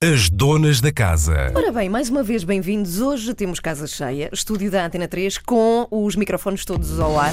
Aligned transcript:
As 0.00 0.30
donas 0.30 0.80
da 0.80 0.92
casa. 0.92 1.50
Ora 1.56 1.72
bem, 1.72 1.88
mais 1.88 2.08
uma 2.08 2.22
vez 2.22 2.44
bem-vindos. 2.44 3.00
Hoje 3.00 3.34
temos 3.34 3.58
casa 3.58 3.84
cheia, 3.84 4.30
estúdio 4.32 4.70
da 4.70 4.86
Antena 4.86 5.08
3, 5.08 5.38
com 5.38 5.88
os 5.90 6.14
microfones 6.14 6.64
todos 6.64 7.00
ao 7.00 7.18
ar, 7.18 7.32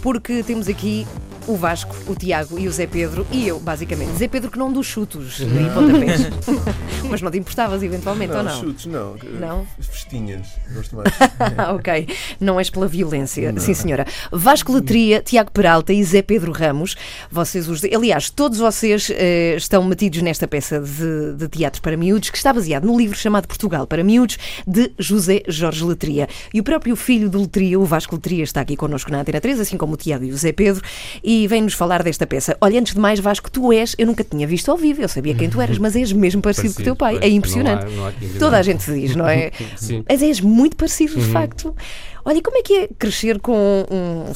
porque 0.00 0.40
temos 0.44 0.68
aqui 0.68 1.04
o 1.46 1.56
Vasco, 1.56 1.94
o 2.06 2.14
Tiago 2.14 2.58
e 2.58 2.66
o 2.66 2.72
Zé 2.72 2.86
Pedro 2.86 3.26
e 3.30 3.46
eu, 3.46 3.58
basicamente. 3.58 4.16
Zé 4.16 4.28
Pedro 4.28 4.50
que 4.50 4.58
não 4.58 4.72
dos 4.72 4.86
chutos 4.86 5.40
e 5.40 5.74
pontapés. 5.74 6.20
Mas 7.08 7.20
não 7.20 7.30
te 7.30 7.38
importavas 7.38 7.82
eventualmente 7.82 8.32
não, 8.32 8.38
ou 8.38 8.44
não? 8.44 8.60
chutes, 8.60 8.86
não. 8.86 9.16
Não? 9.38 9.66
Festinhas, 9.78 10.48
gosto 10.72 10.96
mais. 10.96 11.08
ok, 11.74 12.08
não 12.40 12.58
és 12.58 12.70
pela 12.70 12.86
violência. 12.86 13.52
Sim, 13.58 13.74
senhora. 13.74 14.06
Vasco 14.32 14.72
Letria, 14.72 15.22
Tiago 15.22 15.50
Peralta 15.50 15.92
e 15.92 16.02
Zé 16.02 16.22
Pedro 16.22 16.52
Ramos, 16.52 16.96
vocês 17.30 17.68
os. 17.68 17.84
Aliás, 17.84 18.30
todos 18.30 18.58
vocês 18.58 19.10
eh, 19.14 19.54
estão 19.56 19.84
metidos 19.84 20.22
nesta 20.22 20.48
peça 20.48 20.80
de, 20.80 21.34
de 21.34 21.48
teatro 21.48 21.82
para 21.82 21.96
miúdos 21.96 22.30
que 22.30 22.36
está 22.36 22.52
baseado 22.52 22.84
no 22.84 22.96
livro 22.96 23.16
chamado 23.16 23.46
Portugal 23.46 23.86
para 23.86 24.02
Miúdos 24.02 24.38
de 24.66 24.92
José 24.98 25.42
Jorge 25.46 25.84
Letria. 25.84 26.28
E 26.52 26.60
o 26.60 26.64
próprio 26.64 26.96
filho 26.96 27.28
do 27.28 27.40
Letria, 27.40 27.78
o 27.78 27.84
Vasco 27.84 28.14
Letria, 28.14 28.44
está 28.44 28.60
aqui 28.60 28.76
connosco 28.76 29.10
na 29.10 29.20
Antena 29.20 29.40
3, 29.40 29.60
assim 29.60 29.76
como 29.76 29.94
o 29.94 29.96
Tiago 29.96 30.24
e 30.24 30.32
o 30.32 30.36
Zé 30.36 30.52
Pedro, 30.52 30.82
e 31.22 31.33
vem-nos 31.48 31.74
falar 31.74 32.02
desta 32.02 32.26
peça. 32.26 32.56
Olha, 32.60 32.78
antes 32.80 32.94
de 32.94 33.00
mais, 33.00 33.18
Vasco, 33.20 33.50
tu 33.50 33.72
és, 33.72 33.94
eu 33.98 34.06
nunca 34.06 34.22
tinha 34.24 34.46
visto 34.46 34.70
ao 34.70 34.76
vivo, 34.76 35.02
eu 35.02 35.08
sabia 35.08 35.34
quem 35.34 35.48
tu 35.50 35.60
eras, 35.60 35.78
mas 35.78 35.94
és 35.96 36.12
mesmo 36.12 36.40
parecido 36.42 36.74
com 36.74 36.80
o 36.80 36.84
teu 36.84 36.96
pai. 36.96 37.14
Parecido, 37.14 37.34
É 37.34 37.36
impressionante. 37.36 37.82
pois, 37.84 37.96
não 37.96 38.04
há- 38.06 38.10
não 38.10 38.36
há. 38.36 38.38
Toda 38.38 38.56
a 38.58 38.62
gente 38.62 38.84
diz, 38.92 39.14
não 39.16 39.26
é? 39.28 39.50
Sim. 39.76 40.04
Mas 40.08 40.22
és 40.22 40.40
muito 40.40 40.76
parecido, 40.76 41.14
de 41.14 41.26
facto. 41.26 41.74
Olha, 42.24 42.38
e 42.38 42.42
como 42.42 42.56
é 42.56 42.62
que 42.62 42.72
é 42.74 42.88
crescer 42.98 43.38
com 43.38 43.84
um, 43.90 44.32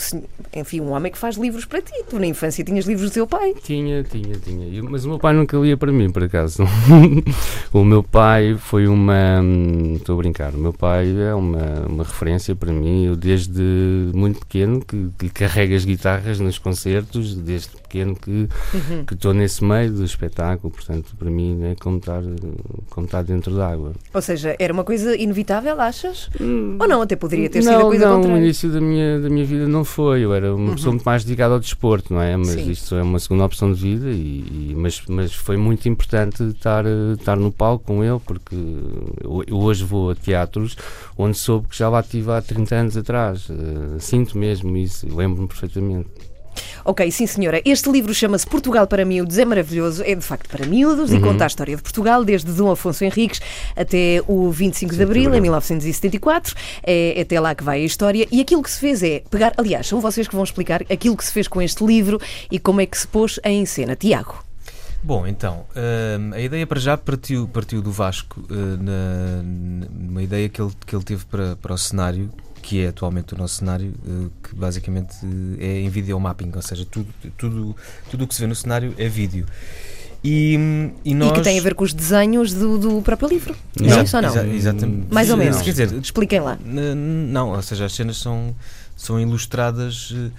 enfim, 0.60 0.80
um 0.80 0.90
homem 0.92 1.10
que 1.10 1.16
faz 1.18 1.36
livros 1.36 1.64
para 1.64 1.80
ti? 1.80 1.92
Tu 2.08 2.18
na 2.18 2.26
infância 2.26 2.62
tinhas 2.62 2.84
livros 2.86 3.10
do 3.10 3.14
teu 3.14 3.26
pai. 3.26 3.54
Tinha, 3.62 4.02
tinha, 4.04 4.36
tinha. 4.36 4.82
Mas 4.82 5.04
o 5.04 5.08
meu 5.08 5.18
pai 5.18 5.32
nunca 5.32 5.56
lia 5.56 5.76
para 5.76 5.90
mim, 5.90 6.10
por 6.10 6.22
acaso. 6.24 6.64
o 7.72 7.84
meu 7.84 8.02
pai 8.02 8.56
foi 8.58 8.86
uma. 8.86 9.40
hum, 9.42 9.94
Estou 9.96 10.14
a 10.14 10.18
brincar. 10.18 10.54
O 10.54 10.58
meu 10.58 10.72
pai 10.72 11.06
é 11.18 11.34
uma, 11.34 11.86
uma 11.88 12.04
referência 12.04 12.54
para 12.54 12.72
mim. 12.72 13.06
Eu, 13.06 13.16
desde 13.16 13.62
muito 14.14 14.40
pequeno, 14.40 14.80
que, 14.84 15.08
que 15.18 15.24
lhe 15.26 15.30
carrego 15.30 15.74
as 15.74 15.84
guitarras 15.84 16.38
nos 16.40 16.58
concertos, 16.58 17.34
desde 17.34 17.68
pequeno 17.70 18.14
que 18.16 18.48
Uhum. 18.74 19.04
estou 19.10 19.32
nesse 19.32 19.64
meio 19.64 19.90
do 19.92 20.04
espetáculo. 20.04 20.70
Portanto, 20.72 21.14
para 21.18 21.30
mim 21.30 21.58
é 21.64 21.74
como 21.74 21.96
estar, 21.98 22.22
como 22.90 23.06
estar 23.06 23.22
dentro 23.22 23.54
d'água. 23.56 23.92
Ou 24.12 24.20
seja, 24.22 24.54
era 24.58 24.72
uma 24.72 24.84
coisa 24.84 25.16
inevitável, 25.16 25.80
achas? 25.80 26.28
Ou 26.78 26.86
não, 26.86 27.00
até 27.02 27.16
poderia 27.16 27.48
ter 27.48 27.62
sido 27.62 27.77
Hum. 27.77 27.77
Não, 27.78 27.88
coisa 27.88 28.08
não, 28.08 28.34
o 28.34 28.36
início 28.36 28.70
da 28.70 28.80
minha, 28.80 29.20
da 29.20 29.28
minha 29.28 29.44
vida 29.44 29.66
não 29.68 29.84
foi. 29.84 30.24
Eu 30.24 30.34
era 30.34 30.54
uma 30.54 30.74
pessoa 30.74 30.92
muito 30.92 31.04
mais 31.04 31.24
dedicada 31.24 31.54
ao 31.54 31.60
desporto, 31.60 32.12
não 32.12 32.20
é? 32.22 32.36
Mas 32.36 32.48
Sim. 32.48 32.70
isto 32.70 32.94
é 32.94 33.02
uma 33.02 33.18
segunda 33.18 33.44
opção 33.44 33.72
de 33.72 33.80
vida. 33.80 34.10
E, 34.10 34.70
e- 34.70 34.74
mas, 34.76 35.02
mas 35.08 35.32
foi 35.34 35.56
muito 35.56 35.88
importante 35.88 36.42
estar, 36.42 36.84
eh, 36.86 37.14
estar 37.18 37.36
no 37.36 37.50
palco 37.52 37.84
com 37.84 38.04
ele, 38.04 38.20
porque 38.24 38.56
eu, 39.22 39.56
hoje 39.58 39.84
vou 39.84 40.10
a 40.10 40.14
teatros 40.14 40.76
onde 41.16 41.36
soube 41.36 41.68
que 41.68 41.76
já 41.78 41.88
lá 41.88 42.00
estive 42.00 42.30
há 42.30 42.40
30 42.42 42.74
anos 42.74 42.96
atrás. 42.96 43.48
Eh, 43.50 43.98
sinto 43.98 44.36
mesmo 44.38 44.76
isso, 44.76 45.06
lembro-me 45.14 45.48
perfeitamente. 45.48 46.08
Ok, 46.84 47.10
sim 47.10 47.26
senhora. 47.26 47.60
Este 47.64 47.90
livro 47.90 48.12
chama-se 48.14 48.46
Portugal 48.46 48.86
para 48.86 49.04
Miúdos, 49.04 49.38
é 49.38 49.44
maravilhoso, 49.44 50.02
é 50.04 50.14
de 50.14 50.24
facto 50.24 50.48
para 50.48 50.66
miúdos 50.66 51.10
Uhum. 51.10 51.16
e 51.16 51.20
conta 51.20 51.44
a 51.44 51.46
história 51.46 51.76
de 51.76 51.82
Portugal 51.82 52.24
desde 52.24 52.50
Dom 52.52 52.70
Afonso 52.70 53.04
Henriques 53.04 53.40
até 53.76 54.22
o 54.26 54.50
25 54.50 54.94
de 54.94 55.02
Abril, 55.02 55.34
em 55.34 55.40
1974. 55.40 56.54
É 56.82 57.20
até 57.20 57.38
lá 57.40 57.54
que 57.54 57.62
vai 57.64 57.82
a 57.82 57.84
história. 57.84 58.26
E 58.30 58.40
aquilo 58.40 58.62
que 58.62 58.70
se 58.70 58.78
fez 58.80 59.02
é 59.02 59.22
pegar, 59.30 59.52
aliás, 59.56 59.86
são 59.86 60.00
vocês 60.00 60.26
que 60.26 60.34
vão 60.34 60.44
explicar 60.44 60.82
aquilo 60.90 61.16
que 61.16 61.24
se 61.24 61.32
fez 61.32 61.46
com 61.48 61.60
este 61.62 61.84
livro 61.84 62.20
e 62.50 62.58
como 62.58 62.80
é 62.80 62.86
que 62.86 62.96
se 62.98 63.06
pôs 63.06 63.38
em 63.44 63.64
cena. 63.66 63.94
Tiago. 63.96 64.47
Bom, 65.02 65.26
então, 65.26 65.64
hum, 65.76 66.30
a 66.34 66.40
ideia 66.40 66.66
para 66.66 66.80
já 66.80 66.96
partiu, 66.96 67.48
partiu 67.48 67.80
do 67.80 67.90
Vasco, 67.92 68.40
uh, 68.50 68.82
na, 68.82 69.42
numa 69.90 70.22
ideia 70.22 70.48
que 70.48 70.60
ele, 70.60 70.72
que 70.86 70.94
ele 70.94 71.04
teve 71.04 71.24
para, 71.24 71.56
para 71.56 71.72
o 71.72 71.78
cenário, 71.78 72.30
que 72.60 72.82
é 72.82 72.88
atualmente 72.88 73.32
o 73.32 73.38
nosso 73.38 73.56
cenário, 73.56 73.94
uh, 74.06 74.30
que 74.42 74.54
basicamente 74.54 75.14
uh, 75.24 75.56
é 75.60 75.80
em 75.80 75.88
videomapping, 75.88 76.50
ou 76.54 76.62
seja, 76.62 76.84
tudo 76.84 77.06
tudo 77.38 77.76
tudo 78.10 78.24
o 78.24 78.26
que 78.26 78.34
se 78.34 78.40
vê 78.40 78.46
no 78.46 78.54
cenário 78.54 78.92
é 78.98 79.08
vídeo. 79.08 79.46
E, 80.22 80.56
hum, 80.58 80.90
e 81.04 81.14
nós... 81.14 81.30
E 81.30 81.34
que 81.34 81.40
tem 81.42 81.58
a 81.58 81.62
ver 81.62 81.76
com 81.76 81.84
os 81.84 81.94
desenhos 81.94 82.52
do, 82.52 82.76
do 82.76 83.00
próprio 83.02 83.28
livro. 83.28 83.54
É 83.80 83.84
Não. 83.86 84.02
isso 84.02 84.16
ou 84.16 84.22
não? 84.22 84.30
Exa- 84.30 84.46
exatamente. 84.48 85.14
Mais 85.14 85.30
ou 85.30 85.36
Não. 85.36 85.44
menos. 85.44 85.62
Quer 85.62 85.70
dizer, 85.70 85.92
Expliquem 85.94 86.40
lá. 86.40 86.58
Não, 86.64 87.50
ou 87.52 87.62
seja, 87.62 87.84
as 87.84 87.92
cenas 87.94 88.16
são, 88.16 88.52
são 88.96 89.20
ilustradas 89.20 90.12
eh, 90.12 90.30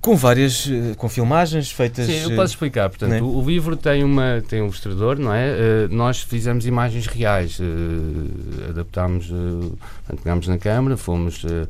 com 0.00 0.16
várias, 0.16 0.68
eh, 0.70 0.94
com 0.96 1.08
filmagens 1.08 1.70
feitas. 1.70 2.06
Sim, 2.06 2.22
eu 2.22 2.30
eh, 2.32 2.36
posso 2.36 2.52
explicar. 2.52 2.88
Portanto, 2.88 3.10
né? 3.10 3.20
o, 3.22 3.42
livro 3.42 3.76
tem, 3.76 4.04
uma, 4.04 4.42
tem 4.48 4.60
um 4.60 4.66
ilustrador, 4.66 5.18
não 5.18 5.32
é? 5.32 5.48
Eh, 5.48 5.88
nós 5.90 6.20
fizemos 6.20 6.66
imagens 6.66 7.06
reais, 7.06 7.58
eh, 7.60 8.70
adaptámos, 8.70 9.30
uh, 9.30 9.78
pegámos 10.22 10.46
na 10.48 10.58
câmara, 10.58 10.96
fomos. 10.96 11.44
eh, 11.44 11.66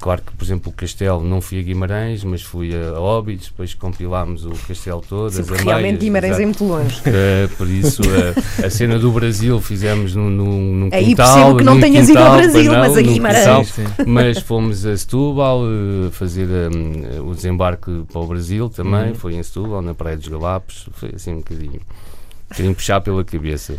Claro 0.00 0.22
que, 0.22 0.32
por 0.32 0.42
exemplo, 0.42 0.72
o 0.72 0.74
castelo 0.74 1.22
não 1.22 1.42
fui 1.42 1.58
a 1.60 1.62
Guimarães, 1.62 2.24
mas 2.24 2.40
fui 2.40 2.70
a 2.74 2.98
Óbidos, 2.98 3.48
depois 3.48 3.74
compilámos 3.74 4.46
o 4.46 4.52
castelo 4.66 5.02
todo. 5.06 5.30
Sim, 5.30 5.42
realmente 5.62 5.98
Guimarães 5.98 6.38
é 6.38 6.42
exato. 6.42 6.64
muito 6.64 6.64
longe. 6.64 7.02
Eh, 7.04 7.48
por 7.58 7.68
isso, 7.68 8.00
eh, 8.02 8.64
a 8.66 8.70
cena 8.70 8.98
do 8.98 9.12
Brasil 9.12 9.60
fizemos 9.60 10.14
num, 10.14 10.30
num, 10.30 10.74
num 10.74 10.88
Aí 10.90 11.04
quintal. 11.04 11.34
percebo 11.34 11.56
que 11.58 11.64
não 11.64 11.78
tenhas 11.78 12.08
ido 12.08 12.18
ao 12.18 12.24
quintal, 12.24 12.38
Brasil, 12.38 12.72
não, 12.72 12.78
mas 12.80 12.96
a 12.96 13.02
Guimarães. 13.02 13.44
quintal, 13.44 13.64
Sim, 13.66 13.86
sim. 13.86 14.04
mas 14.06 14.38
fomos 14.38 14.86
a 14.86 14.96
Setúbal 14.96 15.60
eh, 15.66 16.10
fazer 16.12 16.48
hum, 16.48 17.28
o 17.30 17.34
desembarque 17.34 18.04
para 18.10 18.20
o 18.22 18.26
Brasil 18.26 18.70
também. 18.70 19.08
Uhum. 19.10 19.14
Foi 19.14 19.34
em 19.34 19.42
Setúbal, 19.42 19.82
na 19.82 19.92
Praia 19.92 20.16
dos 20.16 20.28
Galapos. 20.28 20.88
Foi 20.92 21.10
assim 21.14 21.34
um 21.34 21.38
bocadinho. 21.38 21.72
Um 21.74 22.48
bocadinho 22.48 22.74
puxar 22.74 23.02
pela 23.02 23.22
cabeça. 23.22 23.76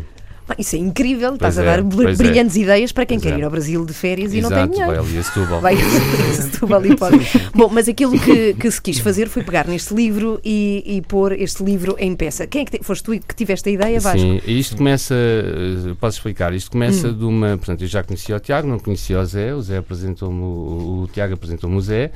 Isso 0.57 0.75
é 0.75 0.79
incrível, 0.79 1.34
estás 1.35 1.57
a 1.57 1.63
é, 1.63 1.66
dar 1.66 1.81
br- 1.81 2.03
pois 2.03 2.19
é. 2.19 2.24
brilhantes 2.24 2.56
ideias 2.57 2.91
para 2.91 3.06
quem 3.06 3.18
Pois 3.19 3.31
quer 3.31 3.38
é. 3.38 3.40
ir 3.41 3.44
ao 3.46 3.50
Brasil 3.52 3.85
de 3.85 3.94
férias 3.94 4.34
e 4.34 4.41
não 4.41 4.50
Exato, 4.50 4.68
tem 4.68 4.72
dinheiro. 4.72 5.02
vai 5.02 5.09
ali 5.09 5.18
a 5.18 5.24
Setúbal. 5.24 5.62
Vai 5.62 5.75
Setúbal 6.34 6.85
e 6.85 6.96
pode. 6.96 7.18
Bom, 7.56 7.69
mas 7.72 7.88
aquilo 7.88 8.19
que, 8.19 8.53
que 8.56 8.69
se 8.72 8.81
quis 8.81 9.00
fazer 9.00 9.30
foi 9.30 9.44
pegar 9.44 9.66
neste 9.68 9.94
livro 9.94 10.40
e, 10.44 10.84
e 10.85 11.01
pôr 11.01 11.31
este 11.34 11.63
livro 11.63 11.96
em 12.00 12.16
peça. 12.16 12.46
Quem 12.47 12.63
é 12.63 12.66
que 12.66 12.78
te- 12.80 12.84
foste 12.84 13.03
tu 13.03 13.12
que 13.12 13.35
tiveste 13.35 13.69
a 13.69 13.72
ideia, 13.72 14.00
Vasco? 14.00 14.19
Sim, 14.19 14.41
isto 14.46 14.75
começa, 14.78 15.16
eh, 15.16 15.94
posso 16.00 16.18
explicar, 16.18 16.53
isto 16.53 16.72
começa 16.72 17.07
Hum. 17.09 17.13
de 17.18 17.24
uma, 17.25 17.47
portanto, 17.57 17.81
eu 17.84 17.88
já 17.88 18.03
conhecia 18.03 18.35
o 18.35 18.40
Tiago, 18.40 18.68
não 18.68 18.80
conhecia 18.80 19.19
o 19.19 19.25
Zé, 19.25 19.53
o 19.56 19.62
Zé 19.62 19.78
apresentou-me, 19.78 20.41
o, 20.41 21.03
o 21.03 21.09
Tiago 21.13 21.34
apresentou-me 21.34 21.78
o 21.78 21.81
Zé, 21.81 22.12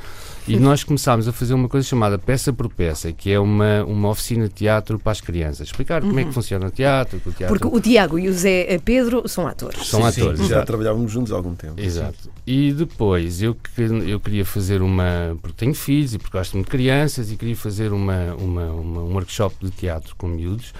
Hum. 0.47 0.52
e 0.52 0.58
nós 0.58 0.84
começámos 0.84 1.28
a 1.28 1.31
fazer 1.34 1.53
uma 1.53 1.68
coisa 1.69 1.88
chamada 1.88 2.18
peça 2.19 2.52
por 2.53 2.68
peça, 2.69 3.12
que 3.12 3.31
é 3.31 3.40
uma, 3.40 3.84
uma 3.85 4.09
oficina 4.09 4.47
de 4.47 4.53
teatro 4.53 5.00
para 5.00 5.12
as 5.12 5.22
crianças, 5.22 5.68
explicar 5.68 6.02
como 6.02 6.19
é 6.19 6.24
que 6.24 6.31
funciona 6.34 6.68
o 6.68 6.72
teatro, 6.72 7.18
o 7.25 7.31
teatro 7.31 7.46
Uhum. 7.56 7.59
Porque 7.59 7.78
o 7.78 7.80
Tiago 7.80 8.19
e 8.25 8.30
o 8.30 8.34
Zé 8.34 8.80
Pedro 8.84 9.28
são 9.28 9.47
atores. 9.47 9.88
são 9.88 10.02
Sim, 10.06 10.12
sim, 10.12 10.22
atores. 10.22 10.40
Já 10.40 10.46
exato. 10.46 10.66
trabalhávamos 10.68 11.12
juntos 11.12 11.31
há 11.31 11.36
algum 11.36 11.56
tempo. 11.56 11.80
Exato. 11.80 12.30
E 12.46 12.72
depois 12.74 13.41
eu, 13.41 13.56
que- 13.56 13.81
eu 14.09 14.19
queria 14.19 14.44
fazer 14.46 14.81
uma. 14.81 15.38
Porque 15.41 15.56
tenho 15.58 15.74
filhos 15.74 16.13
e 16.13 16.18
porque 16.18 16.38
gosto 16.38 16.53
muito 16.53 16.66
de 16.68 16.72
crianças 16.72 17.31
e 17.31 17.35
queria 17.38 17.56
fazer 17.56 17.91
uma, 17.94 18.34
uma, 18.35 18.66
uma- 18.72 19.02
um 19.03 19.14
workshop 19.14 19.56
de 19.64 19.72
teatro 19.72 20.16
com 20.18 20.28
miúdos. 20.28 20.74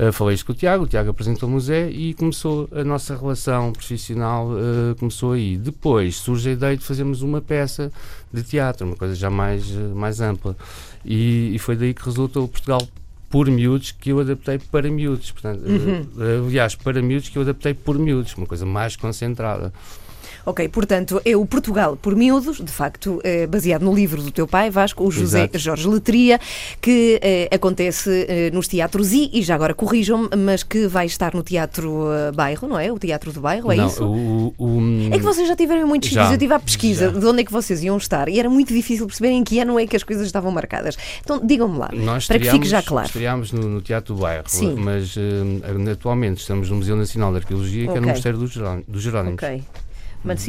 Uh, 0.00 0.12
falei 0.12 0.36
isto 0.36 0.46
com 0.46 0.52
o 0.52 0.54
Tiago, 0.54 0.84
o 0.84 0.86
Tiago 0.86 1.10
apresentou-me 1.10 1.56
o 1.56 1.60
Zé 1.60 1.90
e 1.90 2.14
começou 2.14 2.68
a 2.70 2.84
nossa 2.84 3.16
relação 3.16 3.72
profissional, 3.72 4.48
uh, 4.48 4.94
começou 4.96 5.32
aí. 5.32 5.56
Depois 5.56 6.14
surge 6.18 6.50
a 6.50 6.52
ideia 6.52 6.76
de 6.76 6.84
fazermos 6.84 7.20
uma 7.20 7.40
peça 7.40 7.90
de 8.32 8.44
teatro, 8.44 8.86
uma 8.86 8.94
coisa 8.94 9.16
já 9.16 9.28
mais, 9.28 9.68
uh, 9.70 9.92
mais 9.96 10.20
ampla. 10.20 10.56
E, 11.04 11.50
e 11.52 11.58
foi 11.58 11.74
daí 11.74 11.92
que 11.94 12.04
resultou 12.04 12.44
o 12.44 12.48
Portugal 12.48 12.80
por 13.28 13.50
miúdos 13.50 13.92
que 13.92 14.10
eu 14.10 14.20
adaptei 14.20 14.58
para 14.58 14.90
miúdos. 14.90 15.30
Portanto, 15.30 15.62
uh, 15.62 16.46
aliás, 16.46 16.74
para 16.74 17.02
miúdos 17.02 17.28
que 17.28 17.36
eu 17.36 17.42
adaptei 17.42 17.74
por 17.74 17.98
miúdos, 17.98 18.34
uma 18.34 18.46
coisa 18.46 18.64
mais 18.64 18.96
concentrada. 18.96 19.72
Ok, 20.48 20.66
portanto, 20.70 21.20
é 21.24 21.36
o 21.36 21.44
Portugal 21.44 21.96
por 22.00 22.16
miúdos, 22.16 22.56
de 22.56 22.72
facto, 22.72 23.20
é 23.22 23.46
baseado 23.46 23.82
no 23.82 23.94
livro 23.94 24.22
do 24.22 24.30
teu 24.30 24.46
pai, 24.46 24.70
Vasco, 24.70 25.04
o 25.04 25.10
José 25.10 25.40
Exato. 25.42 25.58
Jorge 25.58 25.88
Letria, 25.88 26.40
que 26.80 27.18
eh, 27.22 27.48
acontece 27.54 28.26
eh, 28.28 28.50
nos 28.52 28.66
teatros 28.66 29.12
e, 29.12 29.28
e 29.32 29.42
já 29.42 29.54
agora 29.54 29.74
corrijam-me, 29.74 30.28
mas 30.36 30.62
que 30.62 30.86
vai 30.86 31.04
estar 31.06 31.34
no 31.34 31.42
Teatro 31.42 32.06
eh, 32.12 32.32
Bairro, 32.32 32.66
não 32.66 32.78
é? 32.78 32.90
O 32.90 32.98
Teatro 32.98 33.30
do 33.32 33.40
Bairro, 33.42 33.70
é 33.70 33.76
Não, 33.76 33.86
isso? 33.88 34.04
O, 34.04 34.54
o- 34.56 34.80
É 35.12 35.18
que 35.18 35.24
vocês 35.24 35.46
já 35.46 35.54
tiveram 35.54 35.86
muitos 35.86 36.08
Já, 36.08 36.22
sítios, 36.22 36.32
eu 36.32 36.38
tive 36.38 36.54
à 36.54 36.58
pesquisa 36.60 37.12
já. 37.12 37.18
de 37.18 37.26
onde 37.26 37.42
é 37.42 37.44
que 37.44 37.52
vocês 37.52 37.82
iam 37.84 37.96
estar 37.98 38.28
e 38.28 38.38
era 38.38 38.48
muito 38.48 38.72
difícil 38.72 39.06
perceber 39.06 39.30
em 39.30 39.44
que 39.44 39.60
ano 39.60 39.78
é 39.78 39.86
que 39.86 39.96
as 39.96 40.02
coisas 40.02 40.26
estavam 40.26 40.50
marcadas. 40.50 40.96
Então, 41.20 41.44
digam-me 41.44 41.78
lá, 41.78 41.90
Nós 41.92 42.26
para 42.26 42.38
que 42.38 42.50
fique 42.50 42.66
já 42.66 42.82
claro. 42.82 43.06
Estreámos 43.06 43.52
no, 43.52 43.68
no 43.68 43.82
Teatro 43.82 44.14
do 44.14 44.20
Bairro, 44.22 44.44
Sim. 44.46 44.74
mas 44.78 45.14
eh, 45.16 45.90
atualmente 45.92 46.38
estamos 46.38 46.70
no 46.70 46.76
Museu 46.76 46.96
Nacional 46.96 47.32
de 47.32 47.38
Arqueologia, 47.38 47.86
que 47.92 47.98
é 47.98 48.00
no 48.00 48.08
Mosteiro 48.08 48.38
dos 48.38 49.02
Jerónimos. 49.02 49.42
Ok. 49.42 49.62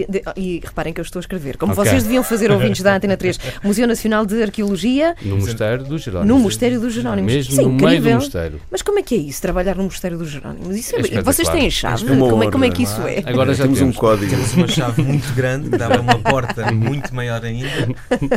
De- 0.09 0.23
E 0.35 0.61
reparem 0.63 0.93
que 0.93 0.99
eu 0.99 1.03
estou 1.03 1.19
a 1.19 1.21
escrever. 1.21 1.57
Como 1.57 1.71
Ok. 1.73 1.83
vocês 1.85 2.03
deviam 2.03 2.23
fazer, 2.23 2.51
ouvintes 2.51 2.81
da 2.81 2.95
Antena 2.95 3.15
3, 3.15 3.39
Museu 3.63 3.87
Nacional 3.87 4.25
de 4.25 4.41
Arqueologia 4.41 5.15
No 5.23 5.37
Mosteiro 5.37 5.83
dos 5.83 6.01
Jerónimos. 6.03 6.35
no 6.35 6.39
Mosteiro 6.41 6.79
dos 6.79 6.93
Jerónimos. 6.93 7.31
Mesmo 7.33 7.51
Isso 7.51 7.61
é 7.61 7.63
no 7.63 7.69
meio 7.69 7.79
do 7.79 7.87
incrível. 7.95 8.15
mosteiro. 8.15 8.61
Mas 8.71 8.81
como 8.81 8.99
é 8.99 9.03
que 9.03 9.15
é 9.15 9.17
isso, 9.17 9.41
trabalhar 9.41 9.75
no 9.75 9.83
Mosteiro 9.83 10.17
dos 10.17 10.29
Jerónimos? 10.29 10.75
Isso 10.75 10.95
é- 10.95 10.99
É 11.19 11.21
vocês 11.21 11.47
têm 11.49 11.67
a 11.67 11.69
chave? 11.69 12.05
É 12.05 12.17
como, 12.17 12.43
é, 12.43 12.51
como 12.51 12.65
é 12.65 12.69
que 12.69 12.83
isso 12.83 13.01
é? 13.03 13.23
Agora 13.25 13.53
já 13.53 13.63
temos, 13.63 13.79
temos. 13.79 13.95
um 13.95 13.99
código. 13.99 14.29
Temos 14.31 14.53
uma 14.53 14.67
chave 14.67 15.01
muito 15.01 15.33
grande 15.33 15.69
que 15.69 15.77
dava 15.77 16.01
uma 16.01 16.17
porta 16.19 16.71
muito 16.73 17.13
maior 17.13 17.43
ainda 17.45 17.69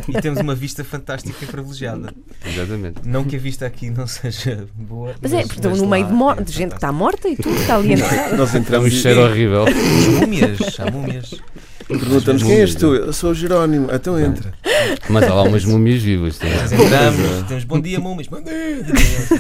e 0.09 0.21
temos 0.21 0.41
uma 0.41 0.55
vista 0.55 0.85
fantástica 0.85 1.37
e 1.43 1.47
privilegiada. 1.47 2.13
Exatamente. 2.47 3.01
Não 3.05 3.25
que 3.25 3.37
a 3.37 3.39
vista 3.39 3.67
aqui 3.67 3.91
não 3.91 4.07
seja 4.07 4.67
boa. 4.75 5.15
Mas 5.21 5.33
é, 5.33 5.43
porque 5.43 5.55
estão 5.57 5.75
no 5.77 5.87
meio 5.87 6.07
de, 6.07 6.13
é 6.41 6.45
de 6.45 6.53
gente 6.53 6.71
que 6.71 6.77
está 6.77 6.93
morta 6.93 7.29
e 7.29 7.37
tudo 7.37 7.55
está 7.57 7.77
ali. 7.77 7.97
Nós 8.37 8.55
É 8.55 8.59
um 8.59 8.61
entramos 8.61 8.93
cheiro 8.93 9.21
e 9.21 9.25
horrível. 9.25 9.65
Múmias, 10.21 10.59
há 10.79 10.91
múmias. 10.91 11.22
Perguntamos 11.87 12.43
quem 12.43 12.61
és 12.61 12.75
tu? 12.75 12.95
Eu 12.95 13.13
sou 13.13 13.31
o 13.31 13.35
Jerónimo. 13.35 13.89
Então 13.93 14.19
entra. 14.19 14.53
Mas 15.09 15.25
há 15.25 15.35
lá 15.35 15.43
umas 15.43 15.65
múmias 15.65 16.03
vivas. 16.03 16.39
Nós 16.41 16.73
entramos, 16.73 17.49
temos 17.49 17.65
bom 17.65 17.81
dia, 17.81 18.01
múmias. 18.01 18.29
Bom 18.29 18.43
dia. 18.43 18.85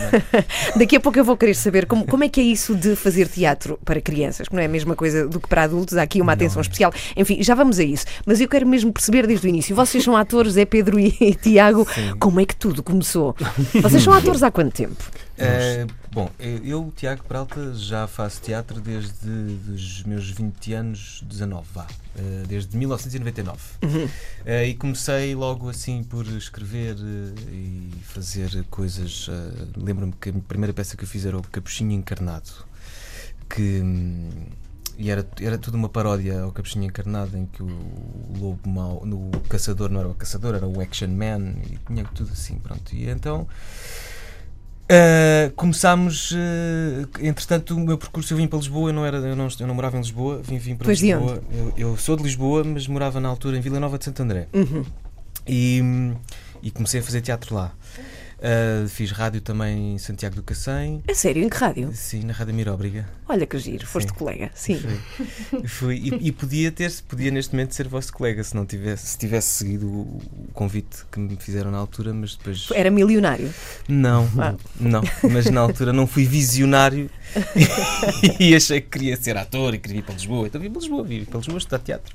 Daqui 0.77 0.97
a 0.97 1.01
pouco 1.01 1.19
eu 1.19 1.25
vou 1.25 1.37
querer 1.37 1.55
saber 1.55 1.87
como, 1.87 2.05
como 2.05 2.25
é 2.25 2.29
que 2.29 2.41
é 2.41 2.45
isso 2.45 2.75
de 2.75 2.95
fazer 2.97 3.29
teatro 3.29 3.79
para 3.85 4.01
crianças, 4.01 4.49
que 4.49 4.55
não 4.55 4.63
é 4.63 4.67
a 4.67 4.69
mesma 4.69 4.95
coisa 4.95 5.27
do 5.27 5.41
que 5.41 5.49
para 5.49 5.63
adultos, 5.63 5.97
há 5.97 6.03
aqui 6.03 6.21
uma 6.21 6.33
atenção 6.33 6.61
especial. 6.61 6.93
Enfim, 7.17 7.43
já 7.43 7.55
vamos 7.55 7.79
a 7.79 7.85
isso. 7.85 8.05
Mas 8.27 8.41
eu 8.41 8.49
quero 8.49 8.67
mesmo 8.67 8.93
perceber 8.93 9.27
desde 9.27 9.47
o 9.47 9.49
início. 9.49 9.75
Vocês 9.75 10.03
são 10.03 10.17
atores, 10.17 10.57
é 10.57 10.65
Pedro 10.65 10.99
e, 10.99 11.17
e 11.21 11.35
Tiago, 11.43 11.87
como 12.19 12.41
é 12.41 12.45
que 12.45 12.57
tudo 12.57 12.83
começou? 12.83 13.35
Vocês 13.81 14.03
são 14.03 14.13
atores 14.15 14.43
há 14.43 14.51
quanto 14.51 14.73
tempo? 14.73 15.03
Eh, 15.39 15.87
bom, 16.11 16.31
eh, 16.39 16.61
eu, 16.65 16.93
Tiago 16.95 17.25
Peralta, 17.25 17.75
já 17.75 18.07
faço 18.07 18.41
teatro 18.41 18.81
desde 18.81 19.29
os 19.29 20.03
meus 20.05 20.31
20 20.31 20.73
anos, 20.75 21.25
19, 21.27 21.67
vá. 21.73 21.87
Eh, 22.17 22.43
desde 22.47 22.77
1999. 22.77 23.61
Eh, 24.45 24.69
e 24.69 24.75
comecei 24.75 25.37
logo 25.37 25.69
assim 25.69 26.03
por 26.03 26.27
escrever 26.27 26.97
e 27.49 27.93
fazer 28.03 28.65
coisas. 28.69 29.29
Lembro-me 29.77 30.13
que 30.13 30.31
a 30.31 30.33
primeira 30.49 30.73
peça 30.73 30.97
que 30.97 31.05
eu 31.05 31.09
fiz 31.09 31.25
era 31.25 31.39
o 31.39 31.43
Capuchinho 31.43 31.93
Encarnado. 31.93 32.51
Que. 33.49 33.81
hum, 33.81 34.31
e 34.99 35.11
era, 35.11 35.27
era 35.41 35.57
tudo 35.57 35.77
uma 35.77 35.89
paródia 35.89 36.43
ao 36.43 36.53
Capuchinho 36.53 36.87
Encarnado, 36.87 37.37
em 37.37 37.47
que 37.47 37.63
o, 37.63 37.67
o 37.67 38.37
lobo 38.39 38.69
mau, 38.69 39.07
no, 39.07 39.29
o 39.29 39.41
caçador 39.49 39.89
não 39.91 40.01
era 40.01 40.09
o 40.09 40.15
caçador, 40.15 40.55
era 40.55 40.67
o 40.67 40.81
action 40.81 41.09
man, 41.09 41.55
e 41.71 41.79
tinha 41.87 42.05
tudo 42.05 42.33
assim, 42.33 42.59
pronto. 42.59 42.95
E 42.95 43.09
então 43.09 43.47
Uh, 44.85 45.51
começámos, 45.55 46.33
uh, 46.33 47.09
entretanto, 47.21 47.75
o 47.75 47.81
meu 47.81 47.97
percurso 47.97 48.33
eu 48.33 48.37
vim 48.37 48.47
para 48.47 48.59
Lisboa, 48.59 48.91
eu 48.91 48.93
não, 48.93 49.07
era, 49.07 49.17
eu 49.17 49.37
não, 49.37 49.49
eu 49.59 49.67
não 49.67 49.75
morava 49.75 49.97
em 49.97 50.01
Lisboa, 50.01 50.43
vim, 50.43 50.59
vim 50.59 50.75
para 50.75 50.85
Pois 50.85 50.99
de 50.99 51.07
Lisboa. 51.07 51.43
Eu, 51.53 51.73
eu 51.77 51.97
sou 51.97 52.17
de 52.17 52.23
Lisboa, 52.23 52.63
mas 52.65 52.87
morava 52.87 53.21
na 53.21 53.29
altura 53.29 53.57
em 53.57 53.61
Vila 53.61 53.81
Nova 53.81 53.97
de 53.97 54.05
Santo 54.05 54.23
André. 54.23 54.49
Uhum. 54.53 54.85
E, 55.47 55.81
e 56.63 56.71
comecei 56.71 57.01
a 57.01 57.03
fazer 57.03 57.21
teatro 57.21 57.55
lá. 57.55 57.73
Uh, 58.43 58.89
fiz 58.89 59.13
rádio 59.13 59.41
também 59.41 59.95
em 59.95 59.99
Santiago 59.99 60.35
do 60.35 60.43
Cacém, 60.43 61.01
É 61.07 61.15
sério, 61.15 61.45
em 61.45 61.49
que 61.49 61.57
rádio? 61.57 61.93
sim, 61.95 62.25
na 62.25 62.33
Rádio 62.33 62.53
Miróbriga. 62.53 63.09
Olha 63.29 63.47
que 63.47 63.57
giro, 63.57 63.87
foste 63.87 64.09
Sim. 64.09 64.15
colega. 64.17 64.51
Sim. 64.53 64.81
Fui. 64.81 65.69
Fui. 65.69 65.97
E, 65.97 66.29
e 66.29 66.33
podia 66.33 66.73
ter, 66.73 66.93
podia 67.09 67.31
neste 67.31 67.53
momento 67.55 67.73
ser 67.73 67.87
vosso 67.87 68.13
colega 68.13 68.43
se 68.43 68.57
não 68.57 68.67
tivesse, 68.67 69.07
se 69.07 69.17
tivesse 69.19 69.47
seguido 69.49 69.87
o, 69.87 70.01
o 70.49 70.49
convite 70.53 71.05
que 71.13 71.21
me 71.21 71.37
fizeram 71.37 71.71
na 71.71 71.79
altura, 71.79 72.13
mas 72.13 72.35
depois. 72.35 72.67
Era 72.75 72.91
milionário. 72.91 73.49
Não, 73.89 74.29
Ah. 74.37 74.55
não, 74.81 75.03
mas 75.31 75.47
na 75.49 75.61
altura 75.61 75.93
não 75.93 76.07
fui 76.09 76.25
visionário 76.27 77.09
e 78.41 78.55
achei 78.57 78.81
que 78.81 78.89
queria 78.89 79.17
ser 79.17 79.37
ator 79.37 79.73
e 79.75 79.79
queria 79.79 80.01
vir 80.01 80.05
para 80.05 80.15
Lisboa. 80.15 80.49
Então 80.49 80.61
vim 80.61 80.69
para 80.71 80.81
Lisboa, 80.81 81.05
vim 81.05 81.25
para 81.25 81.39
Lisboa 81.39 81.59
estudar 81.59 81.79
teatro. 81.79 82.13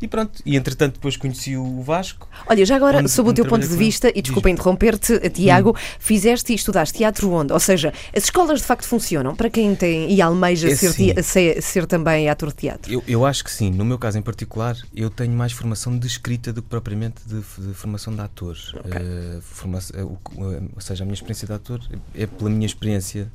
E 0.00 0.06
pronto, 0.06 0.40
e 0.46 0.56
entretanto 0.56 0.94
depois 0.94 1.16
conheci 1.16 1.56
o 1.56 1.82
Vasco. 1.82 2.28
Olha, 2.46 2.64
já 2.64 2.76
agora, 2.76 2.98
Onde- 2.98 3.08
sob 3.10 3.30
o 3.30 3.34
teu 3.34 3.44
ponto 3.46 3.66
de 3.66 3.76
vista, 3.76 4.12
e 4.14 4.22
desculpa 4.22 4.48
interromper-te, 4.48 5.18
Tiago, 5.30 5.76
fizeste 5.98 6.52
e 6.52 6.56
estudaste 6.56 6.98
teatro 6.98 7.30
onde? 7.32 7.52
Ou 7.52 7.58
seja, 7.60 7.92
as 8.16 8.24
escolas 8.24 8.60
de 8.60 8.66
facto 8.66 8.84
funcionam 8.86 9.34
para 9.34 9.50
quem 9.50 9.74
tem 9.74 10.12
e 10.12 10.22
almeja 10.22 10.68
É 10.70 10.76
ser, 10.76 10.92
sim. 10.92 11.12
tea- 11.14 11.22
ser, 11.22 11.62
ser 11.62 11.86
também 11.86 12.28
ator 12.28 12.50
de 12.50 12.54
teatro? 12.56 12.92
Eu, 12.92 13.02
eu 13.08 13.26
acho 13.26 13.42
que 13.42 13.50
sim, 13.50 13.70
no 13.70 13.84
meu 13.84 13.98
caso 13.98 14.18
em 14.18 14.22
particular, 14.22 14.76
eu 14.94 15.10
tenho 15.10 15.32
mais 15.32 15.52
formação 15.52 15.98
de 15.98 16.06
escrita 16.06 16.52
do 16.52 16.62
que 16.62 16.68
propriamente 16.68 17.16
de, 17.26 17.40
de 17.40 17.74
formação 17.74 18.14
de 18.14 18.20
ator. 18.20 18.56
Eh, 18.84 19.38
forma- 19.42 19.78
eh, 19.94 20.02
o- 20.02 20.18
eh, 20.52 20.60
ou 20.74 20.80
seja, 20.80 21.02
a 21.02 21.06
minha 21.06 21.14
experiência 21.14 21.46
de 21.46 21.52
ator 21.54 21.80
é 22.14 22.26
pela 22.26 22.50
minha 22.50 22.66
experiência 22.66 23.30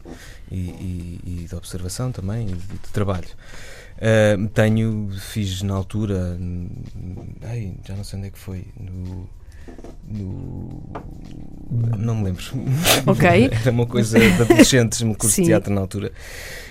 e, 0.52 0.56
e- 0.56 1.20
e 1.26 1.48
de 1.50 1.56
observação 1.56 2.12
também 2.12 2.44
e 2.50 2.54
de, 2.54 2.56
de 2.56 2.90
trabalho. 2.94 3.28
Eh, 4.06 4.36
tenho, 4.54 5.10
fiz 5.18 5.62
na 5.62 5.74
altura, 5.76 6.38
ai, 7.44 7.74
já 7.88 7.96
não 7.96 8.04
sei 8.04 8.20
onde 8.20 8.28
é 8.28 8.32
que 8.32 8.38
foi, 8.38 8.66
no. 8.78 9.30
no- 10.06 10.84
não 11.98 12.16
me 12.16 12.26
lembro. 12.26 12.44
Ok. 13.08 13.26
Era 13.62 13.72
uma 13.72 13.86
coisa 13.86 14.20
de 14.20 14.42
adolescentes, 14.42 15.02
um 15.02 15.14
curso 15.14 15.38
de 15.42 15.48
teatro 15.48 15.74
na 15.74 15.80
altura. 15.80 16.12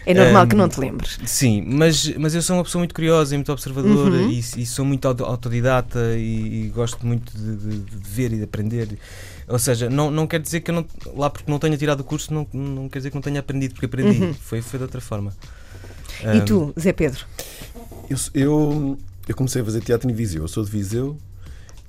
É 0.05 0.13
normal 0.13 0.47
que 0.47 0.55
Ahm, 0.55 0.59
não 0.59 0.69
te 0.69 0.79
lembres. 0.81 1.19
Sim, 1.25 1.65
mas, 1.67 2.07
mas 2.19 2.35
eu 2.35 2.43
sou 2.43 2.57
uma 2.57 2.65
pessoa 2.65 2.81
muito 2.81 2.95
curiosa 2.95 3.35
e 3.35 3.39
muito 3.39 3.51
observadora 3.51 4.15
Uhum. 4.17 4.31
e, 4.31 4.39
e 4.41 4.67
sou 4.67 4.85
muito 4.85 5.09
auto- 5.09 5.25
autodidata 5.25 5.99
e, 6.17 6.67
e 6.67 6.69
gosto 6.69 7.07
muito 7.07 7.33
de, 7.35 7.57
de- 7.57 7.79
de 7.81 7.97
ver 8.11 8.33
e 8.33 8.37
de 8.37 8.43
aprender. 8.43 8.99
Ou 9.49 9.59
seja, 9.59 9.89
não, 9.89 10.11
não 10.11 10.27
quer 10.27 10.41
dizer 10.41 10.61
que 10.61 10.71
eu 10.71 10.75
não, 10.75 10.85
lá 11.17 11.31
porque 11.31 11.51
não 11.51 11.59
tenha 11.59 11.79
tirado 11.79 12.01
o 12.01 12.05
curso, 12.05 12.35
não, 12.35 12.47
não 12.53 12.89
quer 12.91 12.99
dizer 12.99 13.09
que 13.11 13.15
não 13.17 13.23
tenha 13.23 13.41
aprendido, 13.41 13.73
porque 13.73 13.87
aprendi. 13.87 14.23
Uhum. 14.23 14.35
Foi, 14.35 14.61
foi 14.61 14.79
de 14.79 14.83
outra 14.85 15.01
forma. 15.01 15.33
E 16.23 16.41
tu, 16.45 16.73
Zé 16.79 16.93
Pedro? 16.93 17.25
Eu, 18.09 18.17
eu, 18.35 18.99
eu 19.29 19.35
comecei 19.35 19.63
a 19.63 19.65
fazer 19.65 19.81
teatro 19.81 20.11
em 20.11 20.15
Viseu. 20.15 20.43
Eu 20.43 20.49
sou 20.49 20.65
de 20.65 20.71
Viseu 20.71 21.19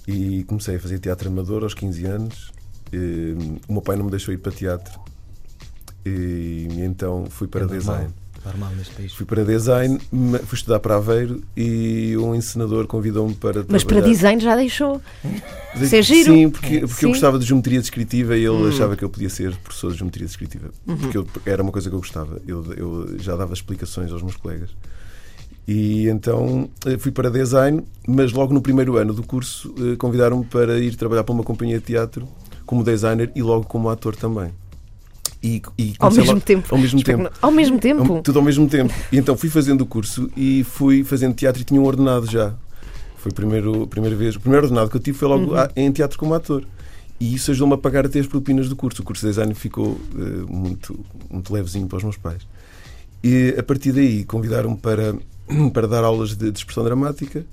e 0.08 0.44
comecei 0.46 0.76
a 0.76 0.80
fazer 0.80 1.00
teatro 1.00 1.30
amador 1.30 1.64
aos 1.64 1.74
15 1.74 2.06
anos. 2.06 2.52
E, 2.92 3.36
o 3.68 3.74
meu 3.74 3.82
pai 3.82 3.96
não 3.96 4.06
me 4.06 4.12
deixou 4.12 4.34
ir 4.34 4.38
para 4.38 4.52
teatro. 4.52 5.00
E, 6.06 6.68
então 6.80 7.26
fui 7.30 7.48
para 7.48 7.66
é 7.66 7.68
design. 7.68 8.04
Normal 8.04 8.23
neste 8.76 8.94
país. 8.94 9.14
Fui 9.14 9.26
para 9.26 9.44
design, 9.44 10.00
fui 10.46 10.56
estudar 10.58 10.80
para 10.80 10.96
Aveiro 10.96 11.42
e 11.56 12.16
um 12.18 12.36
encenador 12.36 12.86
convidou-me 12.88 13.34
para 13.34 13.64
Mas 13.68 13.84
para 13.84 13.96
trabalhar. 13.96 14.14
design 14.14 14.42
já 14.44 14.56
deixou. 14.56 15.02
Isso 15.82 15.96
é 15.96 16.02
giro. 16.02 16.34
Sim, 16.34 16.50
porque, 16.50 16.80
porque 16.82 16.94
Sim. 16.94 17.06
eu 17.06 17.10
gostava 17.10 17.40
de 17.40 17.46
geometria 17.46 17.80
descritiva 17.80 18.36
e 18.36 18.40
ele 18.46 18.50
Hum. 18.50 18.68
achava 18.68 18.96
que 18.96 19.04
eu 19.04 19.10
podia 19.10 19.30
ser 19.30 19.56
professor 19.58 19.92
de 19.92 19.98
geometria 19.98 20.26
descritiva. 20.28 20.70
Uhum. 20.86 20.98
Porque 20.98 21.18
eu- 21.18 21.28
era 21.46 21.64
uma 21.64 21.72
coisa 21.72 21.90
que 21.90 21.96
eu 21.96 22.00
gostava. 22.00 22.42
Eu, 22.48 22.64
eu 22.74 23.20
já 23.20 23.36
dava 23.36 23.54
explicações 23.54 24.12
aos 24.12 24.22
meus 24.22 24.36
colegas. 24.36 24.70
E 25.68 26.08
então 26.10 26.70
eh, 26.86 26.98
fui 26.98 27.12
para 27.12 27.30
design, 27.32 27.84
mas 28.06 28.34
logo 28.34 28.54
no 28.54 28.62
primeiro 28.62 28.98
ano 28.98 29.14
do 29.14 29.24
curso 29.24 29.74
eh, 29.80 29.96
convidaram-me 29.96 30.44
para 30.44 30.78
ir 30.80 30.96
trabalhar 30.96 31.24
para 31.24 31.34
uma 31.34 31.44
companhia 31.44 31.80
de 31.80 31.86
teatro 31.86 32.28
como 32.66 32.84
designer 32.84 33.32
e 33.36 33.42
logo 33.42 33.66
como 33.66 33.90
ator 33.90 34.16
também. 34.16 34.52
E, 35.44 35.62
e 35.78 35.94
Ao 36.00 36.10
mesmo 36.10 36.40
tempo. 36.40 36.68
Ao 36.74 36.78
mesmo 36.80 37.00
Espero 37.00 37.18
tempo. 37.18 37.30
não- 37.42 37.48
Ao 37.50 37.52
mesmo 37.52 37.78
tempo. 37.80 38.22
Tudo 38.22 38.40
ao 38.40 38.46
mesmo 38.46 38.68
tempo. 38.70 38.94
E 39.12 39.18
então 39.18 39.36
fui 39.36 39.50
fazendo 39.50 39.82
o 39.82 39.86
curso 39.86 40.32
e 40.38 40.64
fui 40.64 41.04
fazendo 41.04 41.34
teatro 41.36 41.62
e 41.62 41.66
tinha 41.66 41.82
um 41.82 41.84
ordenado 41.86 42.26
já. 42.32 42.54
Foi 43.18 43.30
a 43.32 43.86
primeira 43.88 44.16
vez. 44.16 44.36
O 44.38 44.40
primeiro 44.40 44.66
ordenado 44.66 44.90
que 44.90 44.96
eu 44.96 45.02
tive 45.02 45.18
foi 45.18 45.28
logo 45.28 45.54
Uhum. 45.54 45.68
em 45.76 45.92
teatro 45.92 46.18
como 46.18 46.34
ator. 46.34 46.64
E 47.20 47.36
isso 47.36 47.52
ajudou-me 47.52 47.74
a 47.74 47.78
pagar 47.78 48.06
até 48.06 48.20
as 48.20 48.28
propinas 48.28 48.70
do 48.70 48.76
curso. 48.76 49.02
O 49.02 49.06
curso 49.06 49.22
de 49.26 49.32
design 49.32 49.54
ficou 49.54 50.00
eh, 50.18 50.46
muito, 50.50 50.98
muito 51.30 51.54
levezinho 51.54 51.88
para 51.88 51.98
os 51.98 52.04
meus 52.04 52.18
pais. 52.18 52.42
E 53.22 53.54
a 53.58 53.64
partir 53.64 53.92
daí 53.92 54.24
convidaram-me 54.24 54.78
para, 54.78 55.14
para 55.74 55.88
dar 55.88 56.04
aulas 56.06 56.36
de, 56.36 56.52
de 56.52 56.58
expressão 56.58 56.84
dramática 56.86 57.46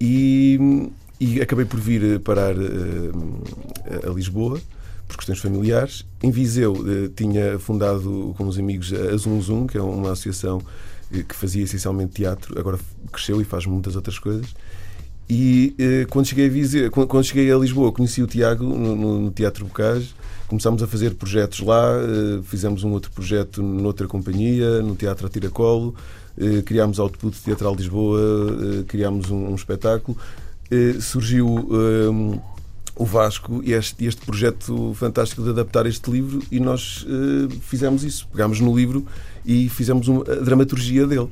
e, 0.00 0.88
e 1.20 1.40
acabei 1.40 1.64
por 1.64 1.80
vir 1.80 2.02
eh, 2.04 2.18
parar 2.18 2.54
eh, 2.56 4.06
a 4.08 4.10
Lisboa 4.10 4.60
por 5.06 5.16
questões 5.16 5.38
familiares. 5.38 6.04
Em 6.22 6.30
Viseu 6.30 6.74
eh, 6.86 7.10
tinha 7.14 7.58
fundado 7.58 8.34
com 8.36 8.46
os 8.46 8.58
amigos 8.58 8.92
a 8.92 9.16
Zoom 9.16 9.40
Zoom, 9.40 9.66
que 9.66 9.78
é 9.78 9.82
uma 9.82 10.12
associação 10.12 10.60
eh, 11.12 11.22
que 11.22 11.34
fazia 11.34 11.64
essencialmente 11.64 12.14
teatro, 12.14 12.58
agora 12.58 12.78
cresceu 13.12 13.40
e 13.40 13.44
faz 13.44 13.66
muitas 13.66 13.94
outras 13.96 14.18
coisas. 14.18 14.46
E 15.28 15.74
eh, 15.78 16.06
quando, 16.10 16.26
cheguei 16.26 16.46
a 16.46 16.50
Viseu, 16.50 16.90
quando, 16.90 17.24
cheguei 17.24 17.50
a 17.52 17.56
Lisboa, 17.56 17.92
conheci 17.92 18.22
o 18.22 18.26
Tiago 18.26 18.64
no, 18.64 18.96
no- 19.22 19.30
Teatro 19.30 19.64
Bocage, 19.64 20.14
começámos 20.48 20.82
a 20.82 20.86
fazer 20.86 21.14
projetos 21.14 21.60
lá, 21.60 21.82
fizemos 22.44 22.84
um 22.84 22.92
outro 22.92 23.10
projeto 23.10 23.60
noutra 23.62 24.06
companhia, 24.06 24.80
no 24.80 24.94
Teatro 24.94 25.28
Tiracolo, 25.28 25.92
criámos 26.64 27.00
Output 27.00 27.36
Teatral 27.42 27.74
Lisboa, 27.74 28.20
criámos 28.86 29.28
um, 29.28 29.48
um 29.50 29.54
espetáculo. 29.56 30.16
Surgiu 31.00 31.68
eh, 31.72 32.38
o 32.98 33.04
Vasco 33.04 33.60
e 33.62 33.72
este, 33.74 34.06
este 34.06 34.24
projeto 34.24 34.94
fantástico 34.94 35.42
de 35.42 35.50
adaptar 35.50 35.84
este 35.86 36.10
livro 36.10 36.42
e 36.50 36.58
nós 36.58 37.04
eh, 37.06 37.54
fizemos 37.60 38.02
isso. 38.02 38.26
Pegámos 38.32 38.58
no 38.58 38.74
livro 38.74 39.04
e 39.44 39.68
fizemos 39.68 40.08
uma, 40.08 40.22
a 40.22 40.36
dramaturgia 40.36 41.06
dele. 41.06 41.28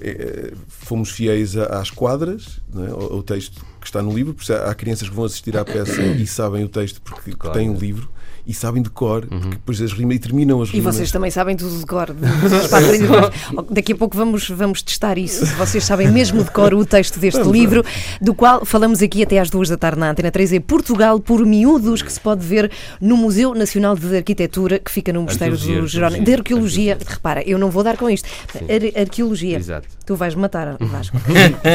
Eh, 0.00 0.52
fomos 0.68 1.10
fiéis 1.10 1.56
a- 1.56 1.80
às 1.80 1.90
quadras, 1.90 2.60
é? 2.76 2.90
ao, 2.90 3.14
ao 3.14 3.22
texto 3.22 3.64
que 3.80 3.86
está 3.86 4.00
no 4.02 4.12
livro, 4.14 4.34
porque 4.34 4.52
há 4.52 4.70
há 4.70 4.74
crianças 4.74 5.08
que 5.08 5.14
vão 5.14 5.24
assistir 5.24 5.56
à 5.56 5.64
peça 5.64 6.00
e 6.02 6.26
sabem 6.26 6.64
o 6.64 6.68
texto 6.68 7.00
porque 7.02 7.32
Claro. 7.32 7.58
têm 7.58 7.70
o 7.70 7.74
livro 7.78 8.08
e 8.48 8.54
sabem 8.54 8.82
de 8.82 8.88
cor, 8.88 9.26
porque 9.26 9.48
depois 9.50 9.80
as 9.82 9.92
rimas 9.92 10.16
e 10.16 10.18
terminam 10.18 10.62
as 10.62 10.70
E 10.70 10.72
rimas. 10.78 10.94
vocês 10.96 11.12
também 11.12 11.30
sabem 11.30 11.54
tudo 11.54 11.78
de 11.78 11.84
cor. 11.84 12.06
dos. 12.14 12.30
Daqui 13.70 13.92
a 13.92 13.96
pouco 13.96 14.16
vamos, 14.16 14.48
vamos 14.48 14.80
testar 14.82 15.18
isso. 15.18 15.44
Vocês 15.56 15.84
sabem 15.84 16.08
mesmo 16.10 16.42
de 16.42 16.50
cor 16.50 16.72
o 16.72 16.84
texto 16.86 17.20
deste 17.20 17.40
Vamos, 17.40 17.52
livro, 17.56 17.84
do 18.22 18.34
qual 18.34 18.64
falamos 18.64 19.02
aqui 19.02 19.22
até 19.22 19.38
às 19.38 19.50
duas 19.50 19.68
da 19.68 19.76
tarde 19.76 20.00
na 20.00 20.10
Antena 20.10 20.30
3, 20.30 20.54
é 20.54 20.60
Portugal 20.60 21.20
por 21.20 21.44
Miúdos, 21.44 22.00
que 22.00 22.10
se 22.12 22.18
pode 22.20 22.44
ver 22.46 22.70
no 23.00 23.16
Museu 23.18 23.54
Nacional 23.54 23.94
de 23.94 24.16
Arquitetura, 24.16 24.78
que 24.78 24.90
fica 24.90 25.12
no 25.12 25.22
Mosteiro 25.22 25.52
Arqueologia, 25.54 25.82
do 25.82 25.86
Jerónimo. 25.88 26.24
De 26.24 26.34
Arqueologia. 26.34 26.98
Repara, 27.06 27.42
eu 27.46 27.58
não 27.58 27.70
vou 27.70 27.84
dar 27.84 27.96
com 27.98 28.08
isto. 28.08 28.28
Ar- 28.54 29.00
arqueologia. 29.02 29.58
Exato. 29.58 29.86
Tu 30.06 30.16
vais 30.16 30.34
matar, 30.34 30.76
Vasco. 30.80 31.18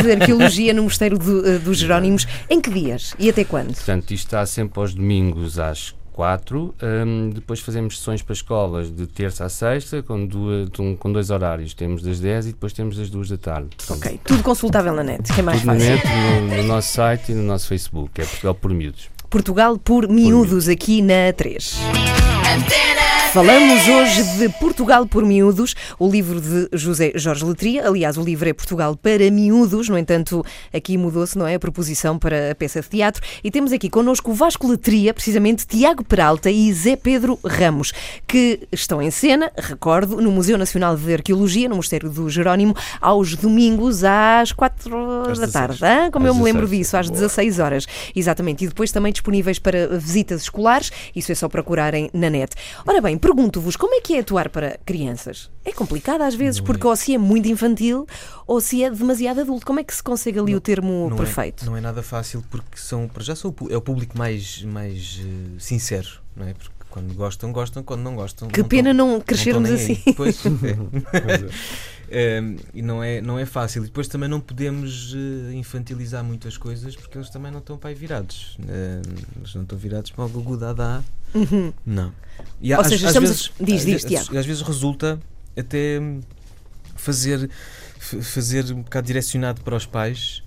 De 0.03 0.11
Arqueologia 0.11 0.73
no 0.73 0.83
Mosteiro 0.83 1.19
do, 1.19 1.45
eh, 1.47 1.59
dos 1.59 1.77
Jerónimos. 1.77 2.25
Em 2.49 2.59
que 2.59 2.71
dias? 2.71 3.13
E 3.19 3.29
até 3.29 3.43
quando? 3.43 3.75
Portanto, 3.75 4.11
isto 4.11 4.25
está 4.25 4.43
sempre 4.45 4.79
aos 4.79 4.93
domingos 4.95 5.59
às 5.59 5.93
4. 6.13 6.73
hum, 7.05 7.29
depois 7.33 7.59
fazemos 7.59 7.97
sessões 7.97 8.21
para 8.21 8.33
escolas 8.33 8.89
de 8.89 9.05
terça 9.07 9.45
a 9.45 9.49
sexta, 9.49 10.01
com, 10.03 10.25
duas, 10.25 10.69
um- 10.79 10.95
com 10.95 11.11
dois 11.11 11.29
horários. 11.29 11.73
Temos 11.73 12.01
das 12.01 12.19
10 12.19 12.45
e 12.45 12.49
depois 12.53 12.71
temos 12.71 12.95
das 12.97 13.09
2 13.09 13.29
da 13.29 13.37
tarde. 13.37 13.69
Portanto, 13.75 13.97
Ok, 14.07 14.19
tudo 14.23 14.43
consultável 14.43 14.93
na 14.93 15.03
net, 15.03 15.33
que 15.33 15.39
é 15.39 15.43
mais 15.43 15.59
Tudo 15.61 15.73
na 15.73 15.79
fácil. 15.79 15.89
net, 15.95 16.07
no, 16.07 16.57
no 16.57 16.63
nosso 16.63 16.93
site 16.93 17.31
e 17.31 17.35
no 17.35 17.43
nosso 17.43 17.67
Facebook, 17.67 18.11
que 18.13 18.21
é 18.21 18.25
Portugal 18.25 18.55
por 18.55 18.71
Miúdos. 18.73 19.09
Portugal 19.29 19.77
por 19.79 20.07
miúdos 20.07 20.67
aqui 20.69 21.01
na 21.01 21.33
3. 21.35 21.77
Falamos 23.33 23.87
hoje 23.87 24.23
de 24.37 24.47
Portugal 24.59 25.07
por 25.07 25.25
Miúdos, 25.25 25.73
o 25.97 26.07
livro 26.07 26.39
de 26.39 26.69
José 26.71 27.13
Jorge 27.15 27.43
Letria. 27.43 27.87
Aliás, 27.87 28.15
o 28.15 28.21
livro 28.23 28.47
é 28.47 28.53
Portugal 28.53 28.95
para 28.95 29.31
Miúdos, 29.31 29.89
no 29.89 29.97
entanto, 29.97 30.45
aqui 30.71 30.99
mudou-se, 30.99 31.35
não 31.35 31.47
é? 31.47 31.55
A 31.55 31.59
proposição 31.59 32.19
para 32.19 32.51
a 32.51 32.55
peça 32.55 32.79
de 32.79 32.89
teatro. 32.89 33.23
E 33.43 33.49
temos 33.49 33.71
aqui 33.71 33.89
connosco 33.89 34.29
o 34.29 34.35
Vasco 34.35 34.67
Letria, 34.67 35.15
precisamente 35.15 35.65
Tiago 35.65 36.03
Peralta 36.05 36.51
e 36.51 36.71
Zé 36.73 36.95
Pedro 36.95 37.39
Ramos, 37.43 37.91
que 38.27 38.67
estão 38.71 39.01
em 39.01 39.09
cena, 39.09 39.51
recordo, 39.57 40.21
no 40.21 40.31
Museu 40.31 40.55
Nacional 40.55 40.95
de 40.95 41.11
Arqueologia, 41.11 41.67
no 41.67 41.77
Mosteiro 41.77 42.11
do 42.11 42.29
Jerónimo, 42.29 42.75
aos 43.01 43.35
domingos 43.35 44.03
às 44.03 44.51
4 44.51 44.95
Às 45.31 45.39
da 45.39 45.47
16. 45.47 45.79
tarde. 45.79 46.11
Como 46.11 46.27
Às 46.27 46.31
eu 46.31 46.35
me 46.35 46.43
lembro 46.43 46.67
16, 46.67 46.79
disso, 46.79 46.97
às 46.97 47.07
boa. 47.07 47.19
16 47.19 47.57
horas. 47.59 47.87
Exatamente. 48.15 48.63
E 48.63 48.67
depois 48.67 48.91
também 48.91 49.11
disponíveis 49.11 49.57
para 49.57 49.87
visitas 49.97 50.43
escolares. 50.43 50.91
Isso 51.15 51.31
é 51.31 51.35
só 51.35 51.49
procurarem 51.49 52.11
na 52.13 52.29
net. 52.29 52.53
Ora 52.85 53.01
bem, 53.01 53.17
pergunto-vos, 53.23 53.75
como 53.77 53.95
é 53.95 54.01
que 54.01 54.15
é 54.15 54.19
atuar 54.19 54.49
para 54.49 54.77
crianças? 54.85 55.49
É 55.63 55.71
complicado 55.71 56.21
às 56.21 56.35
vezes, 56.35 56.59
porque 56.59 56.85
ou 56.85 56.95
se 56.95 57.15
é 57.15 57.17
muito 57.17 57.47
infantil 57.47 58.05
ou 58.45 58.59
se 58.59 58.83
é 58.83 58.89
demasiado 58.91 59.39
adulto. 59.41 59.65
Como 59.65 59.79
é 59.79 59.83
que 59.83 59.95
se 59.95 60.03
consegue 60.03 60.37
ali 60.39 60.53
o 60.53 60.59
termo 60.59 61.09
não 61.09 61.15
perfeito? 61.17 61.63
É, 61.63 61.65
não 61.65 61.77
é 61.77 61.81
nada 61.81 62.03
fácil 62.03 62.43
porque 62.51 62.77
são, 62.77 63.07
para 63.07 63.23
já 63.23 63.35
são, 63.35 63.55
é 63.69 63.77
o 63.77 63.81
público 63.81 64.17
mais, 64.17 64.61
mais 64.63 65.21
eh, 65.23 65.55
sincero, 65.57 66.09
não 66.35 66.45
é? 66.47 66.53
Porque 66.53 66.71
quando 66.89 67.13
gostam, 67.15 67.51
gostam, 67.51 67.81
quando 67.81 68.01
não 68.01 68.15
gostam. 68.15 68.49
Que 68.49 68.61
não 68.61 68.67
pena 68.67 68.89
tão- 68.89 68.97
não 69.07 69.13
não 69.13 69.21
crescermos 69.21 69.71
assim. 69.71 70.01
aí. 70.05 70.13
Pois, 70.15 70.45
é. 70.45 71.49
Ehm, 72.15 72.57
e 72.75 72.81
não 72.83 73.01
é, 73.03 73.21
não 73.21 73.39
é 73.39 73.45
fácil. 73.45 73.81
E 73.83 73.85
depois 73.87 74.07
também 74.07 74.29
não 74.29 74.39
podemos 74.39 75.15
eh, 75.15 75.53
infantilizar 75.55 76.23
muitas 76.23 76.57
coisas 76.57 76.95
porque 76.95 77.17
eles 77.17 77.29
também 77.29 77.51
não 77.51 77.57
estão 77.59 77.77
para 77.77 77.89
aí 77.89 77.95
virados. 77.95 78.55
Ehm, 78.59 79.01
eles 79.37 79.55
não 79.55 79.63
estão 79.63 79.77
virados 79.77 80.11
para 80.11 80.25
o 80.25 80.29
Gugu 80.29 80.57
Dada. 81.33 81.73
Não. 81.85 82.11
E 82.61 82.71
Uhum. 82.71 82.77
Ou 82.77 82.81
às- 82.81 82.87
seja, 82.89 83.07
às 83.07 83.11
estamos 83.15 83.29
a- 83.29 83.33
vezes, 83.33 83.51
diz, 83.59 83.61
às 83.61 83.65
diz, 83.67 83.83
vezes- 83.85 84.03
Tiago. 84.07 84.37
às 84.37 84.45
vezes 84.45 84.61
resulta 84.61 85.19
até 85.57 85.99
fazer, 86.95 87.49
fazer 87.99 88.71
um 88.71 88.81
bocado 88.83 89.07
direcionado 89.07 89.61
para 89.61 89.75
os 89.75 89.85
pais. 89.85 90.41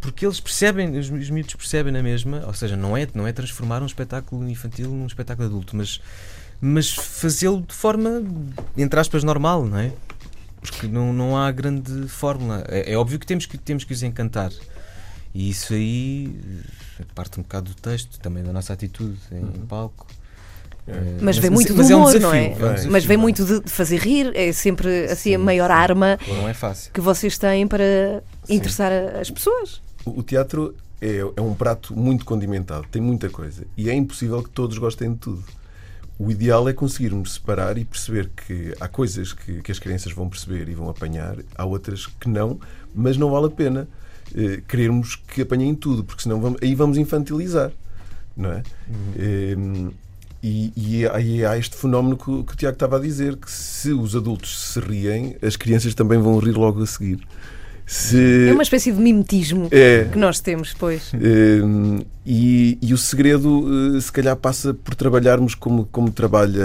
Porque 0.00 0.24
eles 0.24 0.40
percebem, 0.40 0.98
os, 0.98 1.10
os 1.10 1.28
miúdos 1.30 1.54
percebem 1.54 1.92
na 1.92 2.02
mesma, 2.02 2.42
ou 2.46 2.54
seja, 2.54 2.74
não 2.74 2.96
é, 2.96 3.06
não 3.14 3.26
é 3.26 3.32
transformar 3.32 3.82
um 3.82 3.86
espetáculo 3.86 4.48
infantil 4.48 4.88
num 4.90 5.06
espetáculo 5.06 5.46
adulto, 5.46 5.76
mas, 5.76 6.00
mas 6.58 6.88
fazê-lo 6.90 7.60
de 7.60 7.74
forma, 7.74 8.22
entre 8.78 8.98
aspas, 8.98 9.22
normal, 9.22 9.66
não 9.66 9.78
é? 9.78 9.92
Porque 10.62 10.86
não, 10.86 11.12
não 11.12 11.36
há 11.36 11.50
grande 11.52 12.08
fórmula. 12.08 12.64
É, 12.68 12.92
é 12.92 12.96
óbvio 12.96 13.18
que 13.18 13.26
temos, 13.26 13.44
que 13.44 13.58
temos 13.58 13.84
que 13.84 13.92
os 13.92 14.02
encantar. 14.02 14.50
E 15.34 15.50
isso 15.50 15.74
aí 15.74 16.34
eh, 16.98 17.04
parte 17.14 17.38
um 17.38 17.42
bocado 17.42 17.68
do 17.70 17.74
texto, 17.74 18.18
também 18.20 18.42
da 18.42 18.52
nossa 18.54 18.72
atitude 18.72 19.18
em 19.30 19.44
palco. 19.66 20.06
Mas 21.20 21.38
vem 21.38 21.50
muito 21.50 21.74
do 21.74 21.82
é 21.82 21.94
um 21.94 21.98
humor, 22.00 22.20
não 22.20 22.32
é? 22.34 22.46
é 22.46 22.48
um 22.50 22.54
desafio, 22.54 22.90
Mas 22.92 23.04
vem 23.04 23.14
é? 23.14 23.18
muito 23.18 23.44
de 23.44 23.70
fazer 23.70 23.98
rir, 23.98 24.32
é 24.34 24.52
sempre 24.52 25.04
assim 25.06 25.34
a 25.34 25.38
maior 25.38 25.68
sim. 25.68 25.72
arma 25.72 26.18
Não 26.26 26.48
é 26.48 26.54
fácil. 26.54 26.92
que 26.92 27.00
vocês 27.00 27.36
têm 27.38 27.66
para 27.66 28.22
Sim. 28.44 28.54
interessar 28.54 28.90
a- 28.92 29.20
as 29.20 29.30
pessoas. 29.30 29.80
O 30.04 30.22
teatro 30.22 30.74
é, 31.00 31.18
é 31.36 31.40
um 31.40 31.54
prato 31.54 31.94
muito 31.96 32.24
condimentado, 32.24 32.86
tem 32.90 33.00
muita 33.02 33.28
coisa. 33.28 33.64
E 33.76 33.88
é 33.90 33.94
impossível 33.94 34.42
que 34.42 34.50
todos 34.50 34.76
gostem 34.78 35.12
de 35.12 35.18
tudo. 35.18 35.44
O 36.18 36.30
ideal 36.30 36.68
é 36.68 36.72
conseguirmos 36.74 37.34
separar 37.34 37.78
e 37.78 37.84
perceber 37.84 38.30
que 38.46 38.74
há 38.78 38.86
coisas 38.88 39.32
que, 39.32 39.62
que 39.62 39.72
as 39.72 39.78
crianças 39.78 40.12
vão 40.12 40.28
perceber 40.28 40.68
e 40.68 40.74
vão 40.74 40.88
apanhar, 40.90 41.36
há 41.54 41.64
outras 41.64 42.06
que 42.06 42.28
não, 42.28 42.60
mas 42.94 43.16
não 43.16 43.30
vale 43.30 43.46
a 43.46 43.50
pena 43.50 43.88
eh, 44.34 44.60
querermos 44.68 45.16
que 45.16 45.40
apanhem 45.42 45.74
tudo, 45.74 46.04
porque 46.04 46.22
senão 46.22 46.38
vamos- 46.40 46.58
aí 46.62 46.74
vamos 46.74 46.98
infantilizar. 46.98 47.72
Não 48.36 48.52
é? 48.52 48.62
Eh, 49.18 49.56
e, 50.42 50.72
e 50.76 51.06
aí 51.06 51.44
há 51.44 51.56
este 51.58 51.76
fenómeno 51.76 52.16
que, 52.16 52.30
o- 52.30 52.44
que 52.44 52.54
o 52.54 52.56
Tiago 52.56 52.74
estava 52.74 52.96
a 52.96 53.00
dizer: 53.00 53.36
que 53.36 53.50
se 53.50 53.92
os 53.92 54.14
adultos 54.16 54.72
se 54.72 54.80
riem, 54.80 55.36
as 55.42 55.56
crianças 55.56 55.94
também 55.94 56.18
vão 56.18 56.38
rir 56.38 56.52
logo 56.56 56.82
a 56.82 56.86
seguir. 56.86 57.18
Se, 57.86 58.46
É 58.48 58.52
uma 58.52 58.62
espécie 58.62 58.92
de 58.92 59.00
mimetismo 59.00 59.66
é, 59.72 60.04
que 60.12 60.16
nós 60.16 60.38
temos, 60.38 60.72
pois. 60.78 61.10
Hum, 61.12 61.98
e, 62.24 62.78
e 62.80 62.94
o 62.94 62.98
segredo, 62.98 63.96
eh, 63.96 64.00
se 64.00 64.12
calhar, 64.12 64.36
passa 64.36 64.72
por 64.72 64.94
trabalharmos 64.94 65.56
como, 65.56 65.84
como 65.86 66.08
trabalha 66.12 66.62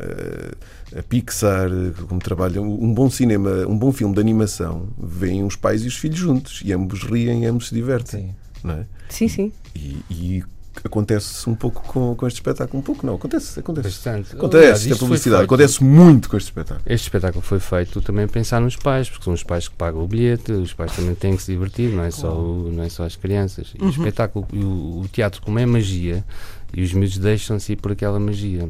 eh, 0.00 0.98
a 0.98 1.02
Pixar, 1.04 1.70
como 2.08 2.20
trabalha 2.20 2.60
um 2.60 2.92
bom 2.92 3.08
cinema, 3.10 3.64
um 3.68 3.78
bom 3.78 3.92
filme 3.92 4.14
de 4.14 4.20
animação. 4.20 4.88
Vêm 4.98 5.44
os 5.44 5.56
pais 5.56 5.84
e 5.84 5.86
os 5.88 5.96
filhos 5.96 6.18
juntos 6.18 6.62
e 6.64 6.72
ambos 6.72 7.02
riem 7.04 7.44
e 7.44 7.46
ambos 7.46 7.68
se 7.68 7.74
divertem. 7.74 8.22
Sim. 8.28 8.34
Não 8.64 8.74
é? 8.74 8.86
Sim, 9.08 9.28
sim. 9.28 9.52
E, 9.76 9.98
e 10.10 10.44
acontece 10.84 11.48
um 11.48 11.54
pouco 11.54 11.82
com, 11.82 12.14
com 12.14 12.26
este 12.26 12.36
espetáculo. 12.36 12.78
Um 12.78 12.82
pouco 12.82 13.06
não, 13.06 13.14
acontece. 13.14 13.58
Acontece, 13.60 13.88
Bastante. 13.88 14.36
acontece 14.36 14.82
Aliás, 14.84 14.98
publicidade. 14.98 15.44
Acontece 15.44 15.82
muito 15.82 16.28
com 16.28 16.36
este 16.36 16.46
espetáculo. 16.46 16.82
Este 16.86 17.04
espetáculo 17.06 17.42
foi 17.42 17.58
feito 17.58 18.00
também 18.02 18.24
a 18.26 18.28
pensar 18.28 18.60
nos 18.60 18.76
pais, 18.76 19.08
porque 19.08 19.24
são 19.24 19.32
os 19.32 19.42
pais 19.42 19.66
que 19.68 19.74
pagam 19.74 20.02
o 20.02 20.06
bilhete, 20.06 20.52
os 20.52 20.72
pais 20.72 20.94
também 20.94 21.14
têm 21.14 21.36
que 21.36 21.42
se 21.42 21.52
divertir, 21.52 21.90
não 21.90 22.04
é 22.04 22.10
só, 22.10 22.32
o- 22.32 22.70
não 22.72 22.82
é 22.84 22.88
só 22.88 23.04
as 23.04 23.16
crianças. 23.16 23.72
E 23.80 23.82
o 23.84 23.88
espetáculo, 23.88 24.46
o, 24.52 25.00
o 25.00 25.08
teatro, 25.10 25.40
como 25.42 25.58
é 25.58 25.66
magia, 25.66 26.24
e 26.72 26.82
os 26.82 26.92
miúdos 26.92 27.18
deixam-se 27.18 27.72
ir 27.72 27.76
por 27.76 27.92
aquela 27.92 28.20
magia. 28.20 28.68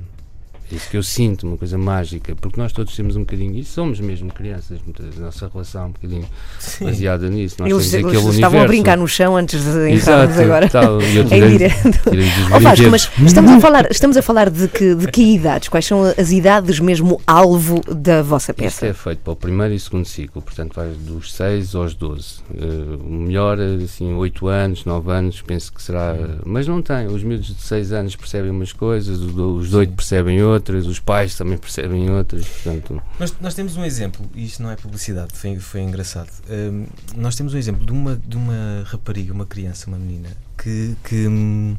É 0.73 0.75
isso 0.77 0.89
que 0.91 0.97
eu 0.97 1.03
sinto, 1.03 1.47
uma 1.47 1.57
coisa 1.57 1.77
mágica, 1.79 2.35
porque 2.37 2.59
nós 2.61 2.73
todos 2.73 2.95
temos 2.97 3.17
um 3.17 3.21
bocadinho, 3.21 3.55
e 3.59 3.65
somos 3.65 4.01
mesmo 4.01 4.33
crianças, 4.33 4.79
muitas- 4.85 5.17
a 5.19 5.21
nossa 5.27 5.49
relação 5.53 5.83
é 5.83 5.87
um 5.87 5.91
bocadinho 5.91 6.25
baseada 6.81 7.29
nisso. 7.29 7.57
Nós 7.59 7.71
Eles, 7.71 7.91
temos 7.91 8.13
eles 8.13 8.25
estavam 8.35 8.59
a 8.59 8.63
universo. 8.63 8.67
brincar 8.69 8.97
no 8.97 9.07
chão 9.09 9.37
antes 9.37 9.63
de 9.63 9.91
entrarmos 9.91 10.39
agora. 10.39 10.69
tal, 10.69 11.01
eu 11.01 11.23
Em 11.25 11.27
tirei- 11.29 11.51
direto. 11.51 12.11
dos 12.11 12.25
Ó 12.53 12.59
Vasco, 12.61 12.91
mas 12.91 13.11
estamos 13.25 13.51
a 13.53 13.61
falar, 13.61 13.91
estamos 13.91 14.17
a 14.17 14.23
falar 14.23 14.51
de, 14.51 14.69
que, 14.69 14.95
de 14.95 15.07
que 15.09 15.35
idades? 15.35 15.69
Quais 15.69 15.85
são 15.87 16.03
as 16.19 16.31
idades 16.33 16.81
mesmo 16.81 17.21
alvo 17.27 17.81
da 17.95 18.23
vossa 18.23 18.53
peça? 18.55 18.87
é 18.87 18.93
feito 18.93 19.19
para 19.19 19.33
o 19.33 19.37
primeiro 19.37 19.75
e 19.75 19.79
segundo 19.81 20.05
ciclo, 20.07 20.41
portanto 20.43 20.75
vai 20.75 20.89
dos 20.91 21.33
6 21.35 21.75
aos 21.75 21.95
12. 21.95 22.37
Eh, 22.55 22.97
o 23.05 23.11
melhor, 23.13 23.59
assim, 23.85 24.13
8 24.15 24.47
anos, 24.49 24.85
9 24.85 25.11
anos, 25.11 25.43
penso 25.43 25.73
que 25.73 25.83
será. 25.83 26.15
Mas 26.45 26.67
não 26.67 26.81
tem. 26.83 27.07
Os 27.07 27.23
miúdos 27.23 27.47
de 27.49 27.63
6 27.63 27.93
anos 27.93 28.17
percebem 28.17 28.51
umas 28.51 28.73
coisas, 28.73 29.19
os 29.21 29.69
de 29.71 29.77
8 29.77 29.93
percebem 29.95 30.43
outras, 30.43 30.54
os 30.87 31.01
pais 31.01 31.35
também 31.35 31.59
percebem 31.59 32.11
outras. 32.11 32.47
Portanto, 32.47 33.03
Nós, 33.19 33.35
nós 33.41 33.55
temos 33.55 33.77
um 33.77 33.85
exemplo, 33.85 34.29
e 34.35 34.45
isto 34.45 34.63
não 34.63 34.71
é 34.71 34.77
publicidade, 34.77 35.33
foi, 35.35 35.59
foi 35.59 35.81
engraçado. 35.81 36.31
Hum, 36.51 36.87
nós 37.17 37.35
temos 37.37 37.55
um 37.55 37.59
exemplo 37.59 37.85
de 37.85 37.93
uma, 37.93 38.17
de 38.17 38.37
uma 38.37 38.85
rapariga, 38.87 39.33
uma 39.33 39.47
criança, 39.47 39.89
uma 39.89 39.99
menina, 39.99 40.29
que, 40.57 40.97
que, 41.05 41.27
hum, 41.29 41.77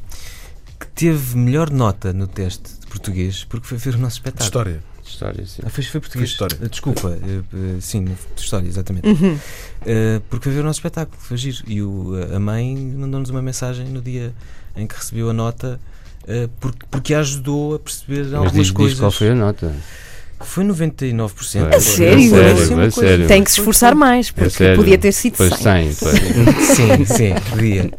que 0.80 0.88
teve 0.88 1.38
melhor 1.38 1.70
nota 1.70 2.14
no 2.14 2.28
teste 2.28 2.80
de 2.80 2.88
português 2.88 3.44
porque 3.44 3.68
foi 3.68 3.78
ver 3.78 3.96
o 3.96 3.98
nosso 3.98 4.18
espetáculo. 4.18 4.46
história. 4.46 4.84
história 5.06 5.44
assim. 5.44 5.62
Ah, 5.66 5.70
foi, 5.70 5.84
foi 5.84 6.00
português. 6.02 6.34
Foi 6.34 6.48
história. 6.48 6.66
Ah, 6.66 6.68
Desculpa, 6.70 7.10
eh, 7.22 7.42
eh, 7.54 7.82
sim, 7.82 8.04
de 8.06 8.16
história, 8.38 8.68
exatamente. 8.68 9.08
Uhum. 9.08 9.40
Eh, 9.86 10.22
porque 10.30 10.46
foi 10.46 10.54
ver 10.54 10.62
o 10.62 10.64
nosso 10.64 10.80
espetáculo, 10.80 11.18
foi 11.20 11.38
giro. 11.38 11.64
E 11.68 11.82
o, 11.82 12.14
a 12.36 12.40
mãe 12.40 12.76
mandou-nos 12.76 13.30
uma 13.30 13.42
mensagem 13.42 13.88
no 13.88 14.02
dia 14.02 14.34
em 14.76 14.86
que 14.88 14.96
recebeu 14.96 15.30
a 15.30 15.34
nota, 15.34 15.80
porque, 16.60 16.86
porque 16.90 17.14
a 17.14 17.20
ajudou 17.20 17.76
a 17.76 17.80
perceber 17.80 18.24
Mas 18.24 18.34
algumas 18.34 18.54
diz, 18.54 18.72
coisas. 18.72 18.94
diz 18.94 19.00
qual 19.00 19.12
foi 19.12 19.30
a 19.30 19.36
nota. 19.36 19.74
Foi 20.42 20.64
99%. 20.64 21.74
A 21.74 21.80
sério? 21.80 22.30
sério, 22.30 22.82
a 22.82 22.92
sério. 22.92 23.28
Tem 23.28 23.44
que 23.44 23.52
se 23.52 23.60
esforçar 23.60 23.96
mais, 23.96 24.32
porque 24.32 24.50
sério. 24.50 24.78
podia 24.78 24.98
ter 24.98 25.12
sido 25.12 25.36
Pois 25.38 25.54
100. 25.54 25.92
100, 25.94 25.96
pois. 26.00 26.20
sim, 26.68 27.06
sim, 27.06 27.34
podia. 27.50 27.92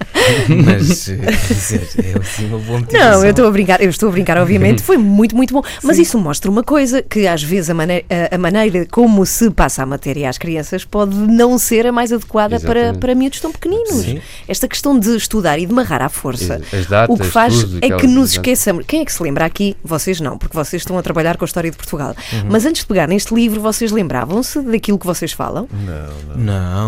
Mas, 0.65 1.09
eh, 1.09 1.17
quer 1.17 1.55
dizer, 1.55 1.89
é 2.05 2.19
assim 2.19 2.47
uma 2.47 2.59
boa 2.59 2.79
motivação. 2.81 3.11
Não, 3.13 3.25
eu 3.25 3.31
estou 3.31 3.47
a 3.47 3.51
brincar, 3.51 3.81
eu 3.81 3.91
estou 3.91 4.09
a 4.09 4.13
brincar, 4.13 4.39
obviamente, 4.39 4.83
foi 4.83 4.97
muito, 4.97 5.37
muito 5.37 5.53
bom. 5.55 5.63
Mas 5.83 5.99
isso 5.99 6.19
mostra 6.19 6.51
uma 6.51 6.63
coisa: 6.63 7.03
que 7.03 7.27
às 7.27 7.43
vezes 7.43 7.71
a, 7.71 7.75
mane- 7.75 8.05
a- 8.11 8.35
a 8.35 8.39
maneira 8.39 8.87
como 8.91 9.25
se 9.27 9.51
passa 9.51 9.83
a 9.83 9.87
matéria 9.87 10.29
às 10.29 10.39
crianças 10.39 10.85
pode 10.85 11.15
não 11.17 11.59
ser 11.59 11.87
a 11.87 11.93
mais 11.93 12.13
adequada 12.13 12.59
para, 12.61 12.81
Exatamente. 12.81 13.01
para 13.01 13.15
miúdos 13.15 13.41
tão 13.41 13.53
pequeninos. 13.53 13.89
Sim. 14.05 14.21
Esta 14.49 14.69
questão 14.69 14.99
de 14.99 15.17
estudar 15.17 15.59
e 15.59 15.67
de 15.67 15.73
marrar 15.73 16.03
à 16.03 16.09
força. 16.09 16.61
As 16.73 16.87
datas, 16.87 17.15
o 17.15 17.19
que 17.19 17.27
faz 17.29 17.61
tudo, 17.61 17.79
é 17.83 17.91
que 17.97 18.07
nos 18.07 18.33
esqueçamos. 18.33 18.85
Quem 18.87 19.03
é 19.03 19.05
que 19.05 19.13
se 19.13 19.23
lembra 19.23 19.45
aqui? 19.45 19.77
Vocês 19.85 20.21
não, 20.21 20.37
porque 20.39 20.57
vocês 20.57 20.83
estão 20.83 20.99
a 20.99 21.03
trabalhar 21.03 21.37
com 21.37 21.45
a 21.45 21.47
história 21.47 21.71
de 21.71 21.77
Portugal. 21.77 22.15
Uhum. 22.43 22.49
Mas 22.51 22.65
antes 22.67 22.83
de 22.83 22.87
pegar 22.87 23.07
neste 23.09 23.35
livro, 23.35 23.61
vocês 23.61 23.91
lembravam-se 23.91 24.61
daquilo 24.63 24.99
que 24.99 25.07
vocês 25.07 25.33
falam? 25.33 25.69
Não, 25.73 26.37
não. 26.37 26.45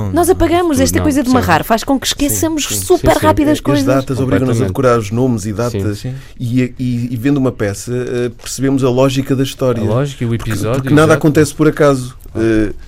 Não. 0.09 0.13
Nós 0.13 0.27
não. 0.29 0.35
apagamos 0.35 0.77
tudo 0.77 0.83
esta 0.83 0.97
não, 0.99 1.03
coisa 1.05 1.23
de 1.23 1.29
sim. 1.29 1.35
marrar, 1.35 1.65
faz 1.65 1.85
com 1.85 1.99
que 1.99 2.07
esqueçamos 2.07 2.67
sim, 2.67 2.75
super 2.77 3.13
sim, 3.15 3.21
sim. 3.21 3.27
rápido 3.27 3.49
as 3.49 3.53
As 3.53 3.61
coisas. 3.61 3.85
datas 3.85 4.19
obrigam-nos 4.21 4.61
a 4.63 4.67
decorar 4.67 4.99
os 4.99 5.11
nomes 5.11 5.47
e 5.47 5.53
datas. 5.53 5.99
Sim. 5.99 6.15
E, 6.39 6.63
e- 6.79 7.09
e 7.13 7.17
vendo 7.17 7.37
uma 7.39 7.53
peça, 7.53 7.93
eh, 7.93 8.31
percebemos 8.41 8.83
a 8.85 8.91
lógica 8.91 9.35
da 9.35 9.43
A 9.43 9.45
história. 9.45 9.83
lógica 9.83 10.25
e 10.25 10.27
o 10.27 10.31
Porque, 10.31 10.51
episódio. 10.51 10.83
porque 10.83 10.95
nada 10.95 11.09
exato. 11.13 11.19
acontece 11.19 11.55
por 11.55 11.69
acaso. 11.69 12.17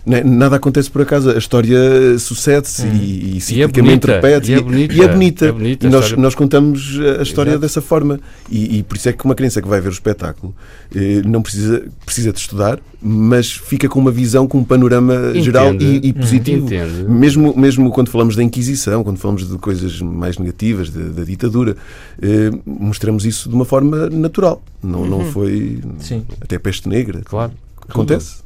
Né, 0.06 0.22
nada 0.24 0.56
acontece 0.56 0.90
por 0.90 1.02
acaso. 1.02 1.30
A 1.30 1.38
história 1.38 2.18
sucede-se 2.18 2.86
e, 2.86 3.36
e 3.36 3.40
ciclicamente 3.40 4.06
bonita, 4.06 4.14
repete. 4.14 4.50
e 4.50 4.54
é 4.54 4.60
bonita, 4.60 4.94
e 4.94 5.00
é 5.02 5.08
bonita. 5.08 5.46
é 5.46 5.52
bonita 5.52 5.86
E 5.86 5.90
nós, 5.90 6.04
história. 6.04 6.22
nós 6.22 6.34
contamos 6.34 6.98
a 7.18 7.22
história 7.22 7.50
Exato. 7.50 7.62
dessa 7.62 7.80
forma. 7.80 8.18
E, 8.50 8.78
e 8.78 8.82
por 8.82 8.96
isso 8.96 9.08
é 9.08 9.12
que 9.12 9.24
uma 9.24 9.34
criança 9.34 9.60
que 9.60 9.68
vai 9.68 9.80
ver 9.80 9.88
o 9.88 9.92
espetáculo 9.92 10.54
eh, 10.94 11.22
não 11.24 11.42
precisa, 11.42 11.84
precisa 12.04 12.32
de 12.32 12.38
estudar, 12.38 12.78
mas 13.02 13.52
fica 13.52 13.88
com 13.88 13.98
uma 14.00 14.10
visão, 14.10 14.46
com 14.46 14.58
um 14.58 14.64
panorama 14.64 15.14
Entende. 15.30 15.42
geral 15.42 15.74
e, 15.74 16.08
e 16.08 16.12
positivo. 16.12 16.66
Entende. 16.66 17.04
Mesmo, 17.08 17.54
mesmo 17.56 17.90
quando 17.90 18.08
falamos 18.10 18.36
da 18.36 18.42
Inquisição, 18.42 19.02
quando 19.04 19.18
falamos 19.18 19.48
de 19.48 19.56
coisas 19.58 20.00
mais 20.00 20.38
negativas, 20.38 20.90
da, 20.90 21.02
da 21.08 21.24
ditadura, 21.24 21.76
eh, 22.20 22.50
mostramos 22.66 23.24
isso 23.24 23.48
de 23.48 23.54
uma 23.54 23.64
forma 23.64 24.08
natural. 24.10 24.62
Não, 24.82 25.04
não 25.06 25.24
foi 25.26 25.80
Sim. 25.98 26.24
até 26.40 26.58
peste 26.58 26.88
negra. 26.88 27.20
Claro. 27.24 27.52
Acontece. 27.88 28.36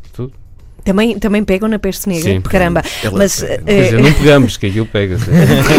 Também, 0.85 1.19
também 1.19 1.43
pegam 1.43 1.69
na 1.69 1.79
peste 1.79 2.09
negra? 2.09 2.31
Sim, 2.35 2.41
Caramba. 2.43 2.83
Mas 3.12 3.41
pega. 3.41 3.55
eh, 3.55 3.59
Quer 3.64 3.83
dizer, 3.85 4.03
não 4.03 4.12
pegamos, 4.14 4.57
que 4.59 4.67
aquilo 4.67 4.87
pega. 4.87 5.17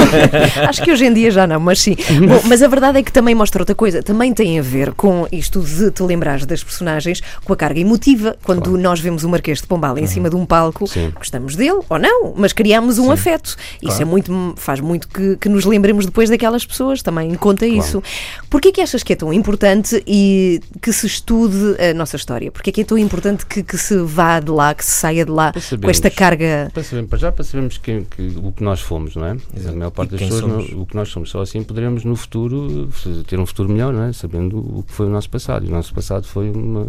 acho 0.68 0.82
que 0.84 0.92
hoje 0.92 1.06
em 1.06 1.14
dia 1.14 1.30
já 1.32 1.46
não, 1.46 1.60
mas 1.60 1.80
sim. 1.80 1.96
Bom, 2.28 2.42
mas 2.46 2.62
a 2.64 2.68
verdade 2.68 3.00
é 3.00 3.04
que 3.04 3.12
também 3.12 3.36
mostra 3.36 3.62
outra 3.62 3.76
coisa. 3.76 4.02
Também 4.02 4.34
tem 4.34 4.60
a 4.60 4.62
ver 4.62 4.94
com 4.94 5.28
isto 5.32 5.62
de 5.62 5.92
te 5.92 6.02
lembrares 6.04 6.46
das 6.46 6.64
personagens, 6.64 7.22
com 7.44 7.54
a 7.54 7.56
carga 7.56 7.80
emotiva. 7.80 8.36
Quando 8.44 8.64
Claro. 8.64 8.78
nós 8.80 9.00
vemos 9.00 9.24
o 9.24 9.30
Marquês 9.30 9.62
de 9.62 9.68
Pombal 9.68 9.98
em 9.98 10.08
cima 10.08 10.30
de 10.30 10.36
um 10.36 10.46
palco, 10.46 10.88
Sim. 10.88 11.12
gostamos 11.16 11.56
dele 11.56 11.80
ou 11.88 12.00
não, 12.00 12.34
mas 12.36 12.52
criamos 12.54 12.98
um 12.98 13.12
afeto. 13.12 13.56
Isso 13.82 14.02
é 14.02 14.06
muito, 14.06 14.54
faz 14.58 14.80
muito 14.80 15.08
que, 15.08 15.36
que 15.38 15.48
nos 15.50 15.66
lembremos 15.66 16.06
depois 16.06 16.30
daquelas 16.30 16.66
pessoas. 16.66 17.02
Também 17.02 17.34
conta 17.36 17.66
isso. 17.68 18.02
Porquê 18.50 18.72
que 18.72 18.82
achas 18.82 19.04
que 19.04 19.14
é 19.14 19.16
tão 19.16 19.32
importante 19.32 20.02
e 20.08 20.62
que 20.82 20.92
se 20.92 21.06
estude 21.06 21.76
a 21.80 21.94
nossa 21.94 22.16
história? 22.16 22.52
Porquê 22.52 22.72
que 22.72 22.82
é 22.82 22.84
tão 22.84 22.98
importante 22.98 23.46
que, 23.46 23.62
que 23.62 23.78
se 23.78 23.98
vá 23.98 24.40
de 24.40 24.50
lá, 24.52 24.74
que 24.74 24.84
se 24.84 24.95
saia 24.96 25.26
de 25.26 25.32
lá 25.32 25.52
Para 25.52 25.62
com 25.62 25.68
sabermos. 25.68 25.98
esta 25.98 26.10
carga? 26.10 26.70
Para, 26.74 26.84
saber, 26.84 27.06
para 27.08 27.18
já 27.20 27.32
para 27.32 27.44
sabermos 27.44 27.78
quem, 27.78 28.04
que, 28.04 28.22
o 28.38 28.52
que 28.52 28.64
nós 28.64 28.82
fomos, 28.82 29.16
não 29.16 29.26
é? 29.26 29.38
A 29.68 29.72
maior 29.74 29.92
parte 29.92 30.12
das 30.12 30.22
pessoas, 30.22 30.42
somos. 30.42 30.72
o 30.72 30.86
que 30.86 30.96
nós 30.96 31.10
somos. 31.10 31.30
Só 31.30 31.42
assim 31.42 31.64
poderemos 31.64 32.04
no 32.04 32.16
futuro 32.16 32.90
ter 33.28 33.40
um 33.40 33.46
futuro 33.46 33.70
melhor, 33.70 33.94
não 33.94 34.04
é? 34.04 34.14
Sabendo 34.14 34.58
o 34.58 34.84
que 34.84 34.94
foi 34.94 35.06
o 35.06 35.10
nosso 35.10 35.30
passado. 35.30 35.66
E 35.66 35.70
o 35.70 35.72
nosso 35.72 35.94
passado 35.94 36.26
foi 36.26 36.50
uma. 36.50 36.88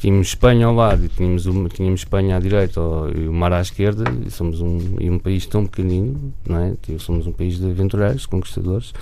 Tínhamos 0.00 0.28
Espanha 0.28 0.66
ao 0.66 0.74
lado 0.74 1.04
e 1.04 1.08
tínhamos, 1.08 1.46
uma, 1.46 1.68
tínhamos 1.68 2.00
Espanha 2.02 2.36
à 2.36 2.38
direita 2.38 2.80
ó, 2.80 3.08
e 3.08 3.26
o 3.26 3.32
mar 3.32 3.52
à 3.52 3.60
esquerda, 3.60 4.04
e 4.24 4.30
somos 4.30 4.60
um, 4.60 4.78
e 5.00 5.10
um 5.10 5.18
país 5.18 5.44
tão 5.44 5.66
pequenino, 5.66 6.32
não 6.48 6.56
é? 6.60 6.74
Tipo, 6.80 7.00
Somos 7.00 7.26
um 7.26 7.32
país 7.32 7.58
de 7.58 7.68
aventureiros, 7.68 8.24
conquistadores, 8.24 8.92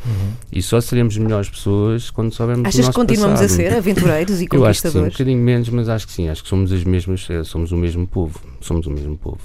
e 0.51 0.63
só 0.63 0.81
seremos 0.81 1.17
melhores 1.19 1.51
pessoas 1.51 2.09
quando 2.11 2.33
soubermos 2.33 2.67
Achas 2.69 2.89
que 2.89 2.95
continuamos 2.95 3.41
a 3.41 3.43
passado. 3.43 3.57
ser 3.57 3.75
aventureiros 3.75 4.41
e 4.41 4.47
Eu 4.53 4.65
acho 4.65 4.81
que 4.83 4.89
sim, 4.89 4.99
um 4.99 5.03
conquistadores? 5.03 5.13
bocadinho 5.13 5.39
menos, 5.43 5.69
mas 5.69 5.89
acho 5.91 6.07
que 6.07 6.13
sim, 6.15 6.29
acho 6.31 6.43
que 6.43 6.49
somos 6.49 6.73
as 6.73 6.83
mesmas, 6.85 7.27
eh, 7.29 7.45
somos 7.45 7.73
o 7.73 7.77
mesmo 7.77 8.07
povo, 8.07 8.41
somos 8.63 8.87
o 8.87 8.91
mesmo 8.91 9.19
povo. 9.19 9.41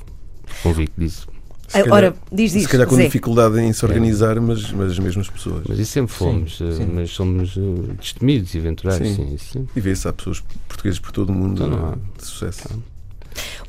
Convicto 0.64 1.00
disso. 1.00 1.28
Se 1.72 1.78
Ah, 1.78 1.84
calhar- 1.84 1.94
Ora, 1.96 2.16
diz 2.32 2.52
diz. 2.52 2.64
Se 2.64 2.68
calhar 2.70 2.86
com 2.88 2.96
Zé. 2.96 3.06
dificuldade 3.06 3.60
em 3.60 3.72
se 3.72 3.86
organizar, 3.86 4.40
mas, 4.42 4.72
mas 4.72 4.92
as 4.92 5.00
mesmas 5.00 5.30
pessoas. 5.30 5.64
Mas 5.68 5.80
isso 5.80 5.92
sempre 5.94 6.14
fomos, 6.14 6.58
Sim, 6.58 6.68
eh, 6.70 6.74
sim. 6.74 6.86
mas 6.94 7.10
somos 7.12 7.56
eh, 7.58 7.94
destemidos 8.00 8.54
e 8.54 8.58
aventureiros, 8.58 9.08
Sim. 9.08 9.16
sim, 9.16 9.34
isso 9.36 9.46
sim. 9.54 9.68
E 9.76 9.80
vê-se 9.80 10.08
há 10.08 10.12
pessoas 10.14 10.44
portuguesas 10.68 11.00
por 11.00 11.12
todo 11.12 11.30
o 11.30 11.34
mundo 11.34 11.64
Então 11.64 11.68
não 11.70 11.90
há. 11.94 11.96
de 12.18 12.26
sucesso. 12.26 12.68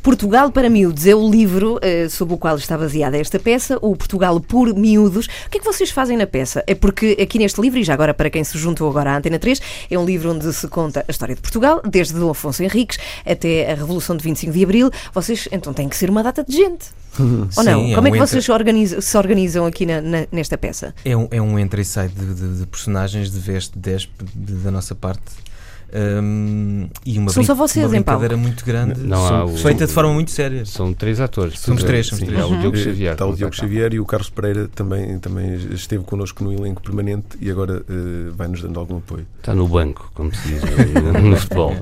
Portugal 0.03 0.51
para 0.51 0.69
Miúdos 0.69 1.07
é 1.07 1.15
o 1.15 1.31
livro 1.31 1.79
eh, 1.81 2.09
sobre 2.09 2.35
o 2.35 2.39
qual 2.39 2.57
está 2.57 2.77
baseada 2.77 3.17
esta 3.17 3.39
peça, 3.39 3.79
o 3.81 3.95
Portugal 3.97 4.41
por 4.41 4.75
Miúdos. 4.75 5.27
O 5.47 5.51
que 5.51 5.59
é 5.59 5.61
que 5.61 5.65
vocês 5.67 5.91
fazem 5.91 6.17
na 6.17 6.27
peça? 6.27 6.65
É 6.67 6.75
porque 6.75 7.17
aqui 7.21 7.39
neste 7.39 7.61
livro, 7.61 7.79
e 7.79 7.85
já 7.85 7.95
agora 7.95 8.13
para 8.13 8.29
quem 8.29 8.43
se 8.43 8.59
juntou 8.59 8.89
agora 8.89 9.13
à 9.13 9.17
Antena 9.19 9.39
3, 9.39 9.61
é 9.91 9.99
um 9.99 10.05
livro 10.05 10.33
onde 10.33 10.53
se 10.53 10.67
conta 10.69 11.05
a 11.07 11.11
história 11.11 11.35
de 11.35 11.41
Portugal, 11.41 11.81
desde 11.89 12.15
Dom 12.15 12.31
Afonso 12.31 12.63
Henriques 12.63 12.99
até 13.25 13.71
a 13.71 13.75
Revolução 13.77 14.17
de 14.17 14.25
25 14.25 14.53
de 14.53 14.65
Abril. 14.65 14.91
Vocês, 15.15 15.49
então, 15.53 15.73
tem 15.73 15.89
que 15.89 15.97
ser 15.97 16.11
uma 16.11 16.23
data 16.23 16.43
de 16.43 16.53
gente. 16.57 16.87
Ou 17.21 17.63
não? 17.63 17.81
Sim, 17.85 17.93
é 17.93 17.95
Como 17.95 18.09
é 18.09 18.11
um 18.11 18.13
que 18.13 18.19
entra- 18.19 18.27
vocês 18.27 18.45
se 18.45 18.51
organizam, 18.53 19.01
se 19.01 19.17
organizam 19.19 19.67
aqui 19.67 19.87
na- 19.87 20.01
na- 20.01 20.27
nesta 20.33 20.59
peça? 20.59 20.95
É 21.05 21.17
um, 21.17 21.29
é 21.31 21.41
um 21.41 21.59
entra 21.59 21.81
e 21.81 21.85
sai 21.85 22.09
de, 22.09 22.35
de- 22.35 22.59
de 22.61 22.67
personagens 22.67 23.31
de 23.31 23.39
veste 23.39 23.79
10 23.79 24.09
de- 24.35 24.53
da 24.55 24.71
nossa 24.71 24.95
parte. 24.95 25.23
Hum, 25.95 26.89
e 27.05 27.19
uma, 27.19 27.31
São 27.31 27.45
só 27.45 27.55
vocês 27.55 27.85
uma 27.85 27.97
em 27.97 28.01
brincadeira 28.01 28.37
muito 28.37 28.65
grande, 28.65 29.01
Não 29.01 29.27
há 29.27 29.45
o- 29.45 29.57
feita 29.59 29.87
de 29.87 29.93
forma 29.93 30.13
muito 30.15 30.31
séria. 30.31 30.65
São 30.65 30.93
três 30.95 31.21
atores. 31.21 31.61
Somos 31.61 31.83
três, 31.85 32.07
somos 32.07 32.21
sim, 32.21 32.27
três. 32.31 32.41
há 32.43 32.47
o 32.47 32.57
Diogo 32.59 32.77
Eh, 32.77 32.81
Xavier. 32.81 33.13
Está 33.13 33.25
o 33.25 33.29
que 33.29 33.31
não 33.33 33.37
Diogo. 33.39 33.55
Xavier 33.55 33.93
e 33.95 34.01
o 34.01 34.07
Carlos 34.07 34.31
Pereira 34.31 34.69
também, 34.75 35.19
também 35.19 35.55
esteve 35.73 36.03
connosco 36.05 36.43
no 36.43 36.53
elenco 36.53 36.81
permanente 36.83 37.37
e 37.41 37.51
agora 37.51 37.83
eh, 37.89 38.31
vai-nos 38.35 38.63
dando 38.63 38.81
algum 38.81 38.97
apoio. 38.97 39.27
Está 39.39 39.55
no 39.55 39.69
banco, 39.69 40.11
como 40.15 40.35
se 40.35 40.49
diz 40.49 40.63
no, 41.23 41.37
futebol. 41.37 41.77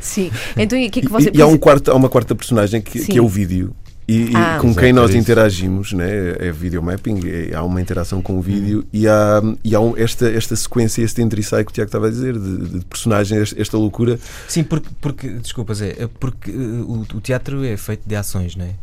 Sim. 0.00 0.30
Então, 0.56 0.76
e 0.78 0.88
o 0.88 0.90
que 0.90 0.98
é 0.98 1.02
que 1.02 1.08
E- 1.08 1.10
você... 1.10 1.30
e, 1.32 1.40
há, 1.40 1.46
um 1.46 1.56
quarto, 1.56 1.90
há 1.90 1.94
uma 1.94 2.08
quarta 2.08 2.34
personagem 2.34 2.82
que, 2.82 3.04
que 3.06 3.18
é 3.18 3.22
o 3.22 3.28
vídeo. 3.28 3.74
E, 4.06 4.30
e 4.32 4.36
Ah. 4.36 4.58
com 4.60 4.74
quem 4.74 4.92
nós 4.92 5.10
é 5.10 5.12
isso. 5.14 5.22
interagimos, 5.22 5.92
né? 5.94 6.36
é 6.38 6.52
videomapping, 6.52 7.20
é, 7.26 7.54
há 7.54 7.62
uma 7.62 7.80
interação 7.80 8.20
com 8.20 8.38
o 8.38 8.42
vídeo 8.42 8.84
e 8.92 9.08
há, 9.08 9.40
e 9.64 9.74
há 9.74 9.80
um- 9.80 9.96
esta, 9.96 10.28
esta 10.30 10.54
sequência, 10.54 11.02
este 11.02 11.22
entre 11.22 11.40
e 11.40 11.44
sai 11.44 11.64
que 11.64 11.70
o 11.70 11.74
Tiago 11.74 11.88
estava 11.88 12.08
a 12.08 12.10
dizer, 12.10 12.38
de, 12.38 12.80
de 12.80 12.84
personagens, 12.84 13.54
esta 13.56 13.78
loucura. 13.78 14.18
Sim, 14.46 14.62
porque, 14.62 14.88
porque 15.00 15.28
desculpa 15.30 15.72
Zé, 15.72 15.94
é 15.98 16.06
porque 16.06 16.50
eh, 16.50 16.54
o, 16.54 17.00
o 17.14 17.20
teatro 17.20 17.64
é 17.64 17.76
feito 17.78 18.02
de 18.06 18.14
ações, 18.14 18.54
não 18.56 18.66
é? 18.66 18.74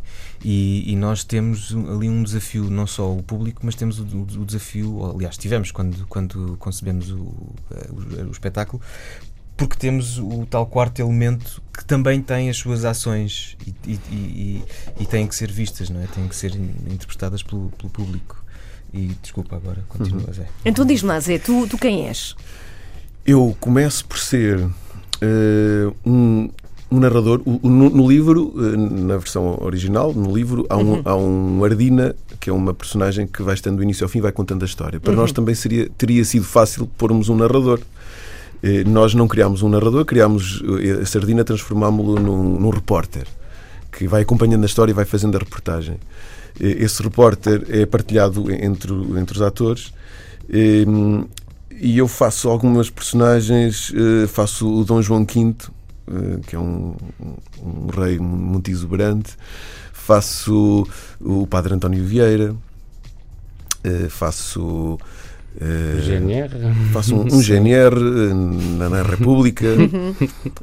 E, 0.44 0.92
e 0.92 0.96
nós 0.96 1.22
temos 1.22 1.72
ali 1.94 2.08
um 2.08 2.24
desafio, 2.24 2.68
não 2.68 2.84
só 2.84 3.12
o 3.14 3.22
público, 3.22 3.60
mas 3.64 3.76
temos 3.76 4.00
o, 4.00 4.04
o- 4.04 4.44
desafio, 4.44 4.92
ou, 4.96 5.14
aliás, 5.14 5.36
tivemos 5.38 5.70
quando, 5.70 6.04
quando 6.08 6.56
concebemos 6.58 7.10
o, 7.12 7.32
eh, 7.70 7.86
o, 8.24 8.28
o 8.28 8.32
espetáculo, 8.32 8.82
porque 9.66 9.78
temos 9.80 10.18
o 10.18 10.46
tal 10.48 10.66
quarto 10.66 11.00
elemento 11.00 11.62
que 11.76 11.84
também 11.84 12.20
tem 12.20 12.48
as 12.50 12.56
suas 12.56 12.84
ações 12.84 13.56
e, 13.66 13.74
e, 13.90 13.98
e, 14.10 14.64
e- 15.00 15.06
têm 15.06 15.26
que 15.26 15.34
ser 15.34 15.50
vistas, 15.50 15.88
não 15.90 16.00
é? 16.00 16.06
Têm 16.06 16.28
que 16.28 16.36
ser 16.36 16.54
in- 16.54 16.74
interpretadas 16.92 17.42
pelo, 17.42 17.70
pelo 17.78 17.90
público. 17.90 18.42
E 18.92 19.10
desculpa 19.22 19.56
agora, 19.56 19.82
continua, 19.88 20.30
Zé. 20.32 20.46
Então 20.64 20.84
diz-me 20.84 21.08
lá, 21.08 21.18
Zé, 21.20 21.38
tu, 21.38 21.66
tu 21.66 21.78
quem 21.78 22.06
és? 22.08 22.34
Eu 23.24 23.56
começo 23.58 24.04
por 24.04 24.18
ser 24.18 24.60
eh, 25.20 25.90
um, 26.04 26.50
um 26.90 27.00
narrador. 27.00 27.40
O- 27.46 27.68
no, 27.68 27.88
no 27.88 28.08
livro, 28.10 28.52
eh, 28.58 28.76
na 28.76 29.16
versão 29.16 29.58
original, 29.62 30.12
no 30.12 30.34
livro, 30.36 30.66
há 30.68 30.76
um, 30.76 31.00
há 31.06 31.16
um 31.16 31.64
Ardina, 31.64 32.14
que 32.38 32.50
é 32.50 32.52
uma 32.52 32.74
personagem 32.74 33.26
que 33.26 33.42
vai 33.42 33.54
estando 33.54 33.76
do 33.76 33.82
início 33.82 34.04
ao 34.04 34.08
fim 34.10 34.18
e 34.18 34.22
vai 34.22 34.32
contando 34.32 34.62
a 34.62 34.66
história. 34.66 35.00
Para 35.00 35.14
nós 35.14 35.32
também 35.32 35.54
seria, 35.54 35.88
teria 35.96 36.24
sido 36.24 36.44
fácil 36.44 36.86
pormos 36.98 37.28
um 37.30 37.36
narrador. 37.36 37.80
Eh, 38.62 38.84
Nós 38.84 39.14
não 39.14 39.26
criámos 39.26 39.62
um 39.62 39.68
narrador, 39.68 40.04
criámos 40.04 40.62
eh, 40.82 41.02
a 41.02 41.06
Sardina, 41.06 41.44
transformámo-lo 41.44 42.20
num, 42.20 42.58
num 42.60 42.70
repórter 42.70 43.26
que 43.90 44.06
vai 44.06 44.22
acompanhando 44.22 44.62
a 44.62 44.66
história 44.66 44.92
e 44.92 44.94
vai 44.94 45.04
fazendo 45.04 45.36
a 45.36 45.38
reportagem. 45.38 45.96
Eh, 46.60 46.84
Esse 46.84 47.02
repórter 47.02 47.64
é 47.68 47.84
partilhado 47.86 48.50
entre, 48.50 48.92
entre 49.18 49.36
os 49.36 49.42
atores 49.42 49.92
eh, 50.48 50.84
e 51.70 51.98
eu 51.98 52.06
faço 52.06 52.48
algumas 52.48 52.88
personagens. 52.90 53.92
Faço 54.28 54.72
o 54.72 54.84
Dom 54.84 55.02
João 55.02 55.24
V, 55.26 55.54
que 56.46 56.54
é 56.54 56.58
um, 56.58 56.94
um 57.60 57.86
rei 57.88 58.20
muito 58.20 58.70
exuberante. 58.70 59.36
Faço 59.92 60.86
o 61.20 61.44
Padre 61.44 61.74
António 61.74 62.04
Vieira. 62.04 62.54
Faço. 64.10 64.96
Eh, 65.60 66.00
GNR. 66.04 66.50
Faço 66.92 67.14
um, 67.16 67.22
um 67.22 67.42
GNR 67.42 67.94
eh, 67.96 68.34
na, 68.78 68.88
na 68.88 69.02
República. 69.02 69.66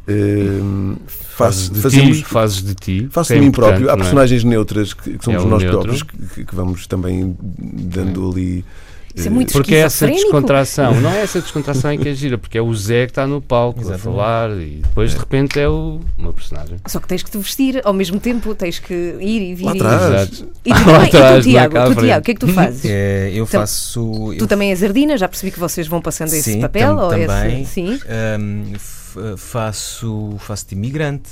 Eh, 0.08 0.60
Fazes 1.08 1.68
faço, 1.68 1.74
de 1.74 1.82
fazemos, 1.82 2.18
ti, 2.18 2.24
fazes 2.26 2.64
de 2.64 2.76
ti. 2.76 3.08
faço 3.12 3.32
é 3.34 3.36
de 3.36 3.42
mim 3.42 3.52
próprio. 3.52 3.90
Há 3.90 3.94
é? 3.94 3.96
personagens 3.98 4.44
neutras 4.44 4.94
que, 4.94 5.18
que 5.18 5.24
somos 5.24 5.42
É 5.42 5.46
o 5.46 5.50
nós 5.50 5.62
neutro. 5.64 5.80
próprios 5.80 6.04
que, 6.04 6.44
que 6.44 6.56
vamos 6.56 6.86
também 6.88 7.38
dando 7.40 8.30
ali 8.30 8.66
Isso 9.20 9.28
é 9.28 9.32
muito 9.32 9.54
Porque 9.54 9.76
é 9.76 9.80
essa 9.80 10.08
descontração, 10.08 11.00
não 11.02 11.12
é 11.12 11.22
essa 11.22 11.42
descontração 11.42 11.92
em 11.94 12.00
que 12.00 12.10
é 12.10 12.14
gira, 12.14 12.38
porque 12.38 12.58
é 12.58 12.62
o 12.62 12.74
Zé 12.74 13.06
que 13.06 13.12
está 13.12 13.28
no 13.28 13.42
palco 13.42 13.80
a 13.80 13.82
Exatamente. 13.82 14.04
falar 14.04 14.50
e 14.52 14.82
depois 14.84 15.12
de 15.12 15.18
repente 15.18 15.60
é 15.60 15.68
o, 15.70 16.00
uma 16.18 16.34
personagem. 16.34 16.78
Só 16.88 17.00
que 17.00 17.08
tens 17.08 17.24
que 17.24 17.30
te 17.32 17.38
vestir, 17.38 17.82
ao 17.84 17.94
mesmo 17.94 18.20
tempo 18.20 18.54
tens 18.56 18.80
que 18.80 18.94
ir 18.94 19.52
e 19.52 19.56
vir. 19.56 19.66
Lá 19.66 19.74
e- 19.74 19.78
atrás. 19.78 20.04
Exato. 20.32 20.48
E 20.66 20.74
tu 20.74 20.80
Lá 20.90 20.94
também, 20.94 21.04
e 21.04 21.08
atrás, 21.08 21.46
tu, 21.46 21.50
não 21.52 21.60
é 21.60 21.70
Tiago, 21.70 21.96
tu. 21.96 22.02
Tiago, 22.02 22.22
o 22.22 22.24
que 22.26 22.32
é 22.32 22.34
que 22.34 22.40
tu 22.40 22.48
fazes? 22.50 22.82
É, 22.86 23.30
eu 23.34 23.44
Então, 23.44 23.62
faço. 23.62 24.34
Tu 24.38 24.44
eu 24.44 24.48
também 24.48 24.70
és 24.72 24.84
Ardina, 24.84 25.18
já 25.18 25.28
percebi 25.28 25.52
que 25.52 25.60
vocês 25.60 25.88
vão 25.88 26.02
passando 26.02 26.30
esse 26.30 26.44
Sim, 26.54 26.62
papel. 26.62 26.96
tam- 26.96 27.04
ou 27.06 27.10
também. 27.10 27.62
Esse, 27.64 27.72
sim. 27.74 28.00
Uh, 29.16 29.38
faço, 29.38 30.36
faço 30.40 30.68
de 30.68 30.76
imigrante, 30.76 31.30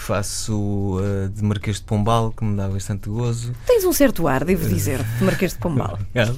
faço 0.00 0.54
uh, 0.98 1.28
de 1.28 1.42
Marquês 1.44 1.76
de 1.76 1.82
Pombal, 1.82 2.32
que 2.32 2.44
me 2.44 2.56
dá 2.56 2.68
bastante 2.68 3.08
gozo. 3.08 3.52
Tens 3.66 3.84
um 3.84 3.92
certo 3.92 4.26
ar, 4.26 4.44
devo 4.44 4.68
dizer, 4.68 5.02
de 5.18 5.24
Marquês 5.24 5.52
de 5.52 5.58
Pombal. 5.58 5.98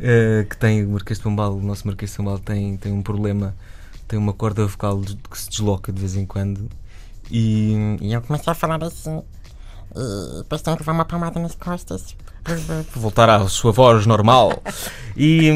Uh, 0.00 0.44
que 0.48 0.56
tem 0.56 0.84
o 0.84 0.90
Marquês 0.90 1.18
de 1.18 1.22
Pombal, 1.24 1.54
o 1.56 1.62
nosso 1.62 1.86
Marquês 1.86 2.10
de 2.10 2.16
Pombal 2.16 2.38
tem, 2.38 2.76
tem 2.76 2.90
um 2.92 3.02
problema, 3.02 3.54
tem 4.08 4.18
uma 4.18 4.32
corda 4.32 4.66
vocal 4.66 5.00
que 5.30 5.38
se 5.38 5.48
desloca 5.50 5.92
de 5.92 6.00
vez 6.00 6.16
em 6.16 6.24
quando. 6.26 6.68
E, 7.30 7.96
e 8.00 8.12
eu 8.12 8.20
comecei 8.22 8.50
a 8.50 8.54
falar 8.54 8.82
assim, 8.82 9.22
e 9.94 10.38
depois 10.38 10.62
tenho 10.62 10.76
que 10.76 10.82
levar 10.82 10.92
uma 10.92 11.04
palmada 11.04 11.38
nas 11.38 11.54
costas 11.54 12.16
voltar 12.94 13.28
à 13.28 13.46
sua 13.48 13.72
voz 13.72 14.06
normal. 14.06 14.62
E, 15.16 15.50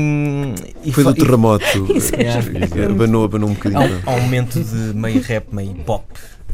e 0.85 0.93
Foi 0.93 1.05
fa- 1.05 1.13
do 1.13 1.25
terremoto. 1.25 1.65
Isso 1.97 2.15
é 2.15 2.25
Yeah. 2.25 2.93
Abanou, 2.93 3.25
abanou 3.25 3.49
um 3.49 3.53
Há 3.53 3.55
bocadinho. 3.57 3.99
um, 3.99 4.11
há 4.11 4.15
um 4.15 4.21
momento 4.21 4.63
de 4.63 4.77
meio 4.95 5.23
rap, 5.23 5.47
meio 5.55 5.75
pop 5.77 6.05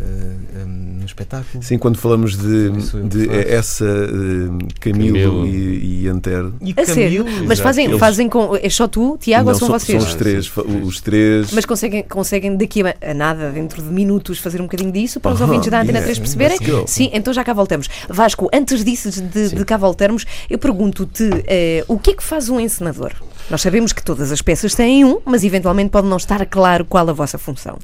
uh, 0.01 0.65
um, 0.65 0.99
no 1.01 1.05
espetáculo. 1.05 1.63
Sim, 1.63 1.79
quando 1.79 1.99
falamos 1.99 2.37
de, 2.37 2.73
Isso 2.79 2.99
eu 2.99 3.09
de 3.09 3.29
essa 3.31 3.85
eh, 3.85 4.67
Camilo, 4.81 5.15
Camilo. 5.15 5.47
E, 5.47 6.03
e 6.03 6.09
Antero. 6.09 6.55
E 6.61 6.75
A 6.77 6.85
sério? 6.85 7.25
Mas 7.47 7.61
fazem, 7.61 7.87
Eles- 7.87 7.99
fazem 7.99 8.29
com. 8.29 8.57
É 8.57 8.69
só 8.71 8.89
tu, 8.89 9.17
Tiago, 9.21 9.47
Não, 9.47 9.53
ou 9.53 9.59
são, 9.59 9.69
vocês? 9.69 10.03
os 10.03 10.15
três. 10.15 10.51
Os 10.85 11.01
três. 11.01 11.53
Mas 11.53 11.65
conseguem, 11.65 12.03
conseguem 12.03 12.57
daqui 12.57 12.83
a, 12.83 12.95
a 13.03 13.15
nada, 13.15 13.51
dentro 13.51 13.83
de 13.83 13.89
minutos, 13.89 14.39
fazer 14.39 14.61
um 14.61 14.65
bocadinho 14.65 14.93
disso 14.93 15.21
para 15.21 15.33
os 15.33 15.41
ouvintes 15.41 15.69
da 15.71 15.81
Antena 15.81 15.99
yeah, 15.99 16.07
3 16.07 16.19
perceberem? 16.19 16.59
Sim, 16.87 17.11
então 17.13 17.33
já 17.33 17.45
cá 17.45 17.53
voltamos. 17.53 17.89
Vasco, 18.09 18.49
antes 18.53 18.85
disso, 18.85 19.11
de, 19.11 19.51
de 19.51 19.65
cá 19.65 19.77
voltarmos, 19.77 20.25
eu 20.49 20.59
pergunto-te 20.59 21.29
eh, 21.47 21.85
o 21.89 21.99
que 21.99 22.11
é 22.11 22.15
que 22.15 22.23
faz 22.23 22.49
um 22.49 22.59
encenador? 22.61 23.13
Nós 23.51 23.63
sabemos 23.63 23.93
que 23.93 24.03
todas 24.03 24.31
as 24.31 24.41
peças 24.41 24.75
têm 24.75 25.05
um, 25.05 25.19
mas 25.25 25.43
eventualmente 25.43 25.91
pode 25.91 26.07
não 26.07 26.17
estar 26.17 26.45
claro 26.47 26.85
qual 26.85 27.09
a 27.09 27.13
vossa 27.13 27.37
função. 27.37 27.79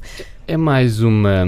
É 0.49 0.55
mais 0.55 1.01
uma. 1.01 1.43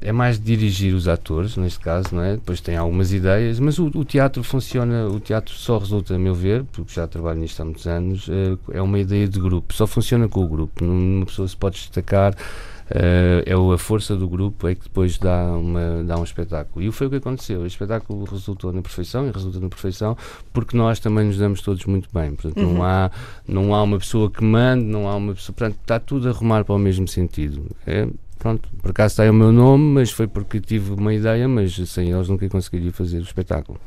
É 0.00 0.12
mais 0.12 0.38
dirigir 0.38 0.94
os 0.94 1.08
atores, 1.08 1.56
neste 1.56 1.80
caso, 1.80 2.14
não 2.14 2.22
é? 2.22 2.34
Depois 2.34 2.60
tem 2.60 2.76
algumas 2.76 3.12
ideias, 3.12 3.58
mas 3.58 3.80
o, 3.80 3.86
o 3.92 4.04
teatro 4.04 4.44
funciona, 4.44 5.08
o 5.08 5.18
teatro 5.18 5.52
só 5.54 5.76
resulta, 5.76 6.14
a 6.14 6.18
meu 6.18 6.34
ver, 6.34 6.62
porque 6.70 6.94
já 6.94 7.04
trabalho 7.08 7.40
nisto 7.40 7.60
há 7.60 7.64
muitos 7.64 7.86
anos, 7.88 8.28
é, 8.28 8.76
é 8.78 8.80
uma 8.80 8.98
ideia 9.00 9.26
de 9.26 9.40
grupo, 9.40 9.74
só 9.74 9.88
funciona 9.88 10.28
com 10.28 10.44
o 10.44 10.48
grupo. 10.48 10.84
Uma 10.84 11.26
pessoa 11.26 11.48
se 11.48 11.56
pode 11.56 11.74
destacar, 11.78 12.32
eh, 12.90 13.42
é 13.46 13.54
a 13.54 13.78
força 13.78 14.14
do 14.14 14.28
grupo 14.28 14.68
é 14.68 14.74
que 14.74 14.84
depois 14.84 15.18
dá, 15.18 15.46
uma, 15.56 16.04
dá 16.04 16.16
um 16.18 16.22
espetáculo. 16.24 16.84
E 16.84 16.92
foi 16.92 17.06
o 17.06 17.10
que 17.10 17.16
aconteceu. 17.16 17.60
O 17.62 17.66
espetáculo 17.66 18.24
resultou 18.24 18.72
na 18.72 18.82
perfeição 18.82 19.26
e 19.26 19.30
resulta 19.32 19.58
na 19.58 19.68
perfeição 19.68 20.16
porque 20.52 20.76
nós 20.76 21.00
também 21.00 21.26
nos 21.26 21.38
damos 21.38 21.60
todos 21.62 21.84
muito 21.86 22.08
bem. 22.12 22.34
Portanto, 22.34 22.62
Uhum. 22.64 22.74
não, 22.74 22.84
há, 22.84 23.10
não 23.48 23.74
há 23.74 23.82
uma 23.82 23.98
pessoa 23.98 24.30
que 24.30 24.44
mande, 24.44 24.84
não 24.84 25.08
há 25.08 25.16
uma 25.16 25.34
pessoa. 25.34 25.54
Portanto, 25.56 25.78
está 25.80 25.98
tudo 25.98 26.28
a 26.28 26.30
arrumar 26.30 26.64
para 26.64 26.74
o 26.74 26.78
mesmo 26.78 27.08
sentido. 27.08 27.64
É, 27.86 28.06
pronto, 28.44 28.68
por 28.82 28.90
acaso 28.90 29.12
está 29.14 29.22
aí 29.22 29.30
o 29.30 29.34
meu 29.34 29.50
nome, 29.50 29.82
mas 29.94 30.10
foi 30.10 30.26
porque 30.26 30.60
tive 30.60 30.92
uma 30.92 31.14
ideia, 31.14 31.48
mas 31.48 31.74
sem 31.88 32.10
eles 32.12 32.28
nunca 32.28 32.46
conseguiria 32.50 32.92
fazer 32.92 33.16
o 33.18 33.22
espetáculo. 33.22 33.80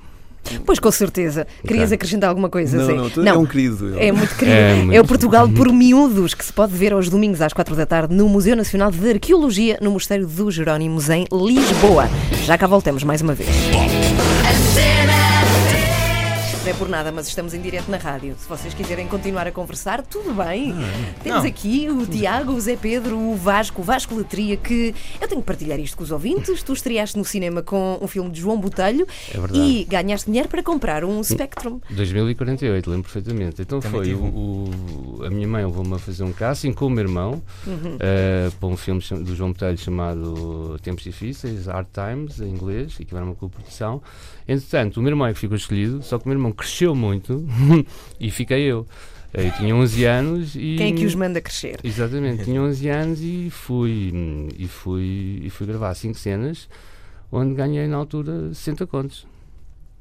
Pois, 0.65 0.80
com 0.80 0.89
certeza. 0.89 1.46
Querias 1.65 1.91
acrescentar 1.91 2.30
alguma 2.30 2.50
coisa, 2.50 2.78
não, 2.78 2.96
não, 2.96 3.10
tu- 3.10 3.22
é 3.22 3.34
um 3.38 3.46
querido. 3.46 3.89
ele. 3.89 4.00
É 4.08 4.12
muito 4.13 4.34
querido. 4.36 4.56
É 4.58 4.72
É, 4.72 4.76
muito. 4.82 5.02
o 5.02 5.06
Portugal 5.08 5.48
por 5.50 5.72
Miúdos, 5.72 6.34
que 6.34 6.43
se 6.43 6.52
pode 6.54 6.74
ver 6.74 6.91
aos 6.93 7.08
domingos 7.10 7.39
às 7.41 7.52
quatro 7.54 7.76
da 7.76 7.86
tarde 7.86 8.15
no 8.15 8.28
Museu 8.30 8.56
Nacional 8.56 8.89
de 8.89 9.10
Arqueologia, 9.12 9.78
no 9.82 9.91
Mosteiro 9.91 10.26
dos 10.26 10.56
Jerónimos, 10.56 11.10
em 11.10 11.26
Lisboa. 11.32 12.10
Já 12.46 12.58
cá 12.58 12.65
voltamos 12.65 13.04
mais 13.04 13.22
uma 13.22 13.34
vez. 13.36 13.50
Não 16.67 16.73
é 16.73 16.75
por 16.75 16.89
nada, 16.89 17.13
mas 17.13 17.30
estamos 17.30 17.53
em 17.53 17.62
direto 17.62 17.89
na 17.89 17.95
rádio. 17.95 18.36
Se 18.38 18.45
vocês 18.45 18.73
quiserem 18.73 19.08
continuar 19.08 19.47
a 19.47 19.53
conversar, 19.53 20.01
tudo 20.06 20.34
bem. 20.34 20.73
Temos 21.23 21.43
Não. 21.43 21.49
aqui 21.49 21.88
o 21.89 22.06
Tiago, 22.06 22.51
o 22.51 22.60
Zé 22.60 22.75
Pedro, 22.75 23.17
o 23.17 23.38
Vasco, 23.38 23.80
o 23.82 23.86
Vasco 23.86 24.13
Letria, 24.13 24.58
que 24.58 24.93
eu 25.21 25.27
tenho 25.30 25.39
que 25.39 25.47
partilhar 25.47 25.80
isto 25.80 25.95
com 25.95 26.03
os 26.03 26.12
ouvintes. 26.12 26.62
Tu 26.63 26.73
estreaste 26.73 27.17
no 27.17 27.23
cinema 27.23 27.62
com 27.63 27.97
um 28.01 28.06
filme 28.10 28.30
de 28.30 28.41
João 28.41 28.60
Botelho 28.60 29.08
É 29.34 29.39
verdade. 29.39 29.58
e 29.58 29.86
ganhaste 29.86 30.25
dinheiro 30.25 30.49
para 30.49 30.62
comprar 30.62 31.06
um 31.06 31.23
Spectrum. 31.23 31.80
2048, 31.89 32.89
lembro 32.89 33.03
perfeitamente. 33.10 33.62
Então 33.62 33.80
Também 33.80 34.01
foi 34.01 34.06
tive 34.10 34.19
o, 34.21 34.25
o- 35.19 35.23
a 35.25 35.30
minha 35.30 35.47
mãe 35.47 35.65
levou-me 35.65 35.93
a 35.95 35.99
fazer 35.99 36.25
um 36.25 36.34
casting 36.34 36.73
com 36.73 36.88
o 36.88 36.89
meu 36.89 37.06
irmão 37.06 37.41
eh, 38.01 38.51
para 38.60 38.67
um 38.67 38.75
filme 38.75 38.99
cham- 38.99 39.23
do 39.23 39.34
João 39.34 39.53
Botelho 39.53 39.77
chamado 39.77 40.77
Tempos 40.84 41.06
Difíceis, 41.06 41.67
Hard 41.67 41.88
Times, 41.93 42.41
em 42.41 42.49
inglês, 42.49 42.97
e 42.99 43.06
que 43.06 43.15
era 43.15 43.23
uma 43.23 43.36
co-produção. 43.36 44.01
Entretanto, 44.47 44.97
o 44.97 45.03
meu 45.03 45.12
irmão 45.12 45.27
é 45.27 45.33
que 45.33 45.39
ficou 45.39 45.57
escolhido, 45.57 46.01
só 46.01 46.17
que 46.17 46.25
o 46.25 46.29
meu 46.29 46.38
irmão 46.38 46.51
cresceu 46.51 46.95
muito 46.95 47.45
e 48.19 48.31
fiquei 48.31 48.62
eu. 48.62 48.88
Eu 49.33 49.51
tinha 49.51 49.75
11 49.75 50.05
anos 50.05 50.55
e. 50.55 50.75
Quem 50.77 50.93
é 50.93 50.95
que 50.95 51.05
os 51.05 51.13
manda 51.13 51.41
crescer? 51.41 51.79
Exatamente, 51.83 52.45
tinha 52.45 52.62
11 52.62 52.89
anos 52.89 53.19
e 53.21 53.49
fui, 53.51 54.13
e 54.57 54.67
fui, 54.67 55.41
e 55.43 55.49
fui 55.49 55.67
gravar 55.67 55.93
5 55.93 56.17
cenas, 56.17 56.69
onde 57.31 57.53
ganhei 57.53 57.88
na 57.88 57.97
altura 57.97 58.53
60 58.53 58.88
contos. 58.88 59.27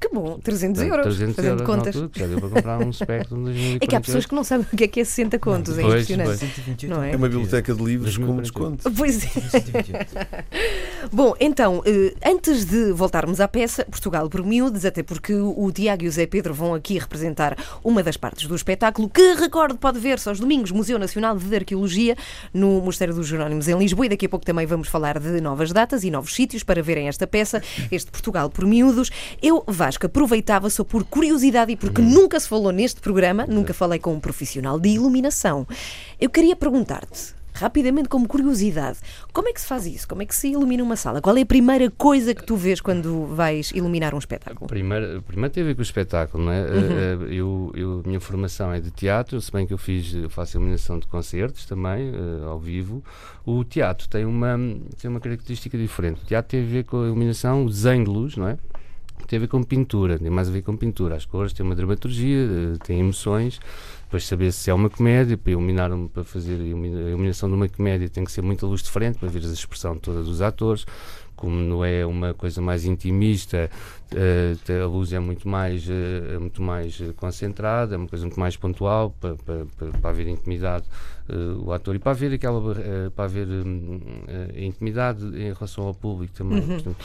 Que 0.09 0.15
bom, 0.15 0.39
300 0.39 0.77
Portanto, 0.83 0.97
euros, 0.99 1.15
300 1.17 1.35
fazendo 1.35 1.51
euros 1.51 1.65
contas. 1.67 1.95
altura, 1.95 2.09
já 2.15 2.27
deu 2.27 2.39
para 2.39 2.49
comprar 2.49 2.79
um 2.87 2.93
Spectrum 2.93 3.43
2048. 3.43 3.83
É 3.83 3.87
que 3.87 3.95
há 3.95 4.01
pessoas 4.01 4.25
que 4.25 4.35
não 4.35 4.43
sabem 4.43 4.65
o 4.71 4.75
que 4.77 4.83
é 4.83 4.87
que 4.87 4.99
é 4.99 5.03
60 5.03 5.39
contos, 5.39 5.77
é 5.77 5.81
Pois, 5.81 5.93
impressionante. 5.93 6.27
pois. 6.27 6.39
128 6.39 6.95
Não 6.95 7.03
é? 7.03 7.11
É 7.11 7.15
uma 7.15 7.27
biblioteca 7.29 7.73
de 7.73 7.83
livros 7.83 8.17
com 8.17 8.35
2048. 8.35 8.77
desconto. 8.83 8.97
Pois 8.97 9.23
é. 9.25 9.59
128. 9.59 10.07
Bom, 11.11 11.33
então, 11.39 11.81
eh, 11.85 12.13
antes 12.25 12.65
de 12.65 12.91
voltarmos 12.91 13.39
à 13.39 13.47
peça, 13.47 13.85
Portugal 13.85 14.29
por 14.29 14.43
miúdos, 14.43 14.85
até 14.85 15.03
porque 15.03 15.33
o 15.33 15.57
o 15.67 15.71
Tiago 15.71 16.03
e 16.03 16.07
o 16.07 16.11
Zé 16.11 16.25
Pedro 16.25 16.53
vão 16.53 16.73
aqui 16.73 16.97
representar 16.97 17.57
uma 17.83 18.01
das 18.03 18.15
partes 18.15 18.47
do 18.47 18.55
espetáculo, 18.55 19.09
que, 19.09 19.33
recordo, 19.33 19.77
pode 19.77 19.99
ver-se 19.99 20.29
aos 20.29 20.39
domingos, 20.39 20.71
Museu 20.71 20.97
Nacional 20.99 21.37
de 21.37 21.55
Arqueologia, 21.55 22.15
no 22.53 22.79
Mosteiro 22.81 23.13
dos 23.13 23.27
Jerónimos, 23.27 23.67
em 23.67 23.77
Lisboa, 23.77 24.05
e 24.05 24.09
daqui 24.09 24.25
a 24.27 24.29
pouco 24.29 24.45
também 24.45 24.65
vamos 24.65 24.87
falar 24.87 25.19
de 25.19 25.41
novas 25.41 25.71
datas 25.73 26.03
e 26.03 26.11
novos 26.11 26.33
sítios 26.33 26.63
para 26.63 26.81
verem 26.81 27.07
esta 27.07 27.25
peça, 27.27 27.61
este 27.91 28.09
Portugal 28.11 28.49
por 28.49 28.65
miúdos. 28.65 29.09
Eu, 29.41 29.63
Vasco, 29.67 29.96
aproveitava 30.05 30.69
só 30.69 30.83
por 30.83 31.03
curiosidade 31.03 31.71
e 31.71 31.75
porque 31.75 32.01
nunca 32.01 32.39
se 32.39 32.47
falou 32.47 32.71
neste 32.71 33.01
programa, 33.01 33.45
nunca 33.47 33.73
falei 33.73 33.99
com 33.99 34.13
um 34.13 34.19
profissional 34.19 34.79
de 34.79 34.89
iluminação. 34.89 35.67
Eu 36.19 36.29
queria 36.29 36.55
perguntar-te, 36.55 37.35
rapidamente, 37.53 38.07
como 38.07 38.27
curiosidade, 38.27 38.99
como 39.33 39.49
é 39.49 39.53
que 39.53 39.59
se 39.59 39.67
faz 39.67 39.85
isso? 39.85 40.07
Como 40.07 40.21
é 40.21 40.25
que 40.25 40.35
se 40.35 40.49
ilumina 40.49 40.83
uma 40.83 40.95
sala? 40.95 41.21
Qual 41.21 41.35
é 41.35 41.41
a 41.41 41.45
primeira 41.45 41.89
coisa 41.89 42.33
que 42.33 42.43
tu 42.45 42.55
vês 42.55 42.79
quando 42.79 43.25
vais 43.27 43.71
iluminar 43.71 44.13
um 44.13 44.17
espetáculo? 44.19 44.67
Primeiro, 44.67 45.21
primeiro 45.23 45.53
tem 45.53 45.63
a 45.63 45.65
ver 45.65 45.75
com 45.75 45.79
o 45.79 45.83
espetáculo, 45.83 46.45
não 46.45 46.51
é? 46.51 46.61
Uhum. 46.61 46.67
Eh, 46.67 47.17
eh, 47.31 47.33
Eu, 47.33 47.71
eu, 47.75 48.01
a 48.03 48.07
minha 48.07 48.19
formação 48.19 48.71
é 48.71 48.79
de 48.79 48.91
teatro, 48.91 49.39
se 49.41 49.51
bem 49.51 49.65
que 49.65 49.73
eu 49.73 49.77
fiz, 49.77 50.13
eu 50.13 50.29
faço 50.29 50.57
iluminação 50.57 50.99
de 50.99 51.07
concertos 51.07 51.65
também, 51.65 52.11
eh, 52.13 52.45
ao 52.45 52.59
vivo. 52.59 53.03
O 53.45 53.63
teatro 53.63 54.07
tem 54.07 54.25
uma, 54.25 54.57
tem 55.01 55.09
uma 55.09 55.19
característica 55.19 55.77
diferente. 55.77 56.21
O 56.23 56.25
teatro 56.25 56.51
tem 56.51 56.63
a 56.63 56.65
ver 56.65 56.83
com 56.83 57.01
a 57.01 57.05
iluminação, 57.07 57.65
o 57.65 57.69
desenho 57.69 58.03
de 58.03 58.09
luz, 58.09 58.37
não 58.37 58.47
é? 58.47 58.57
Tem 59.27 59.37
a 59.37 59.39
ver 59.41 59.47
com 59.47 59.61
pintura, 59.61 60.17
tem 60.17 60.29
mais 60.29 60.47
a 60.47 60.51
ver 60.51 60.61
com 60.61 60.75
pintura. 60.77 61.15
As 61.15 61.25
cores 61.25 61.51
têm 61.53 61.65
uma 61.65 61.75
dramaturgia, 61.75 62.37
eh, 62.37 62.77
têm 62.85 62.99
emoções. 62.99 63.59
Depois 64.03 64.25
saber 64.25 64.53
se 64.53 64.69
é 64.69 64.73
uma 64.73 64.89
comédia, 64.89 65.37
para 65.37 65.51
iluminar, 65.51 65.91
um- 65.91 66.07
para 66.07 66.23
fazer 66.23 66.53
a 66.61 66.63
iluminação 66.63 67.49
de 67.49 67.55
uma 67.55 67.67
comédia 67.67 68.07
tem 68.07 68.23
que 68.23 68.31
ser 68.31 68.41
muita 68.41 68.65
luz 68.65 68.81
de 68.81 68.89
frente 68.89 69.17
para 69.19 69.27
ver 69.27 69.43
a 69.43 69.47
expressão 69.51 69.97
toda 69.97 70.23
dos 70.23 70.41
atores. 70.41 70.85
Como 71.35 71.55
não 71.55 71.85
é 71.85 72.03
uma 72.05 72.33
coisa 72.33 72.61
mais 72.61 72.83
intimista, 72.85 73.69
te- 74.63 74.73
a 74.73 74.85
luz 74.85 75.11
é 75.13 75.19
muito 75.19 75.47
mais, 75.47 75.87
é 75.89 76.37
muito 76.39 76.61
mais 76.61 76.99
eh, 77.01 77.13
concentrada, 77.15 77.95
é 77.95 77.97
uma 77.97 78.07
coisa 78.07 78.25
muito 78.25 78.39
mais 78.39 78.55
pontual 78.55 79.13
para, 79.19 79.35
para, 79.35 79.65
para, 80.01 80.09
haver 80.09 80.27
intimidade 80.27 80.85
eh, 81.29 81.33
o 81.59 81.71
ator 81.73 81.95
e 81.95 81.99
para 81.99 82.11
haver 82.11 82.33
aquela 82.33 82.61
para 83.15 83.25
haver 83.25 83.47
hum, 83.47 83.99
intimidade 84.55 85.25
em 85.25 85.53
relação 85.53 85.85
ao 85.85 85.93
público 85.93 86.33
também. 86.33 86.61
portanto, 86.61 86.95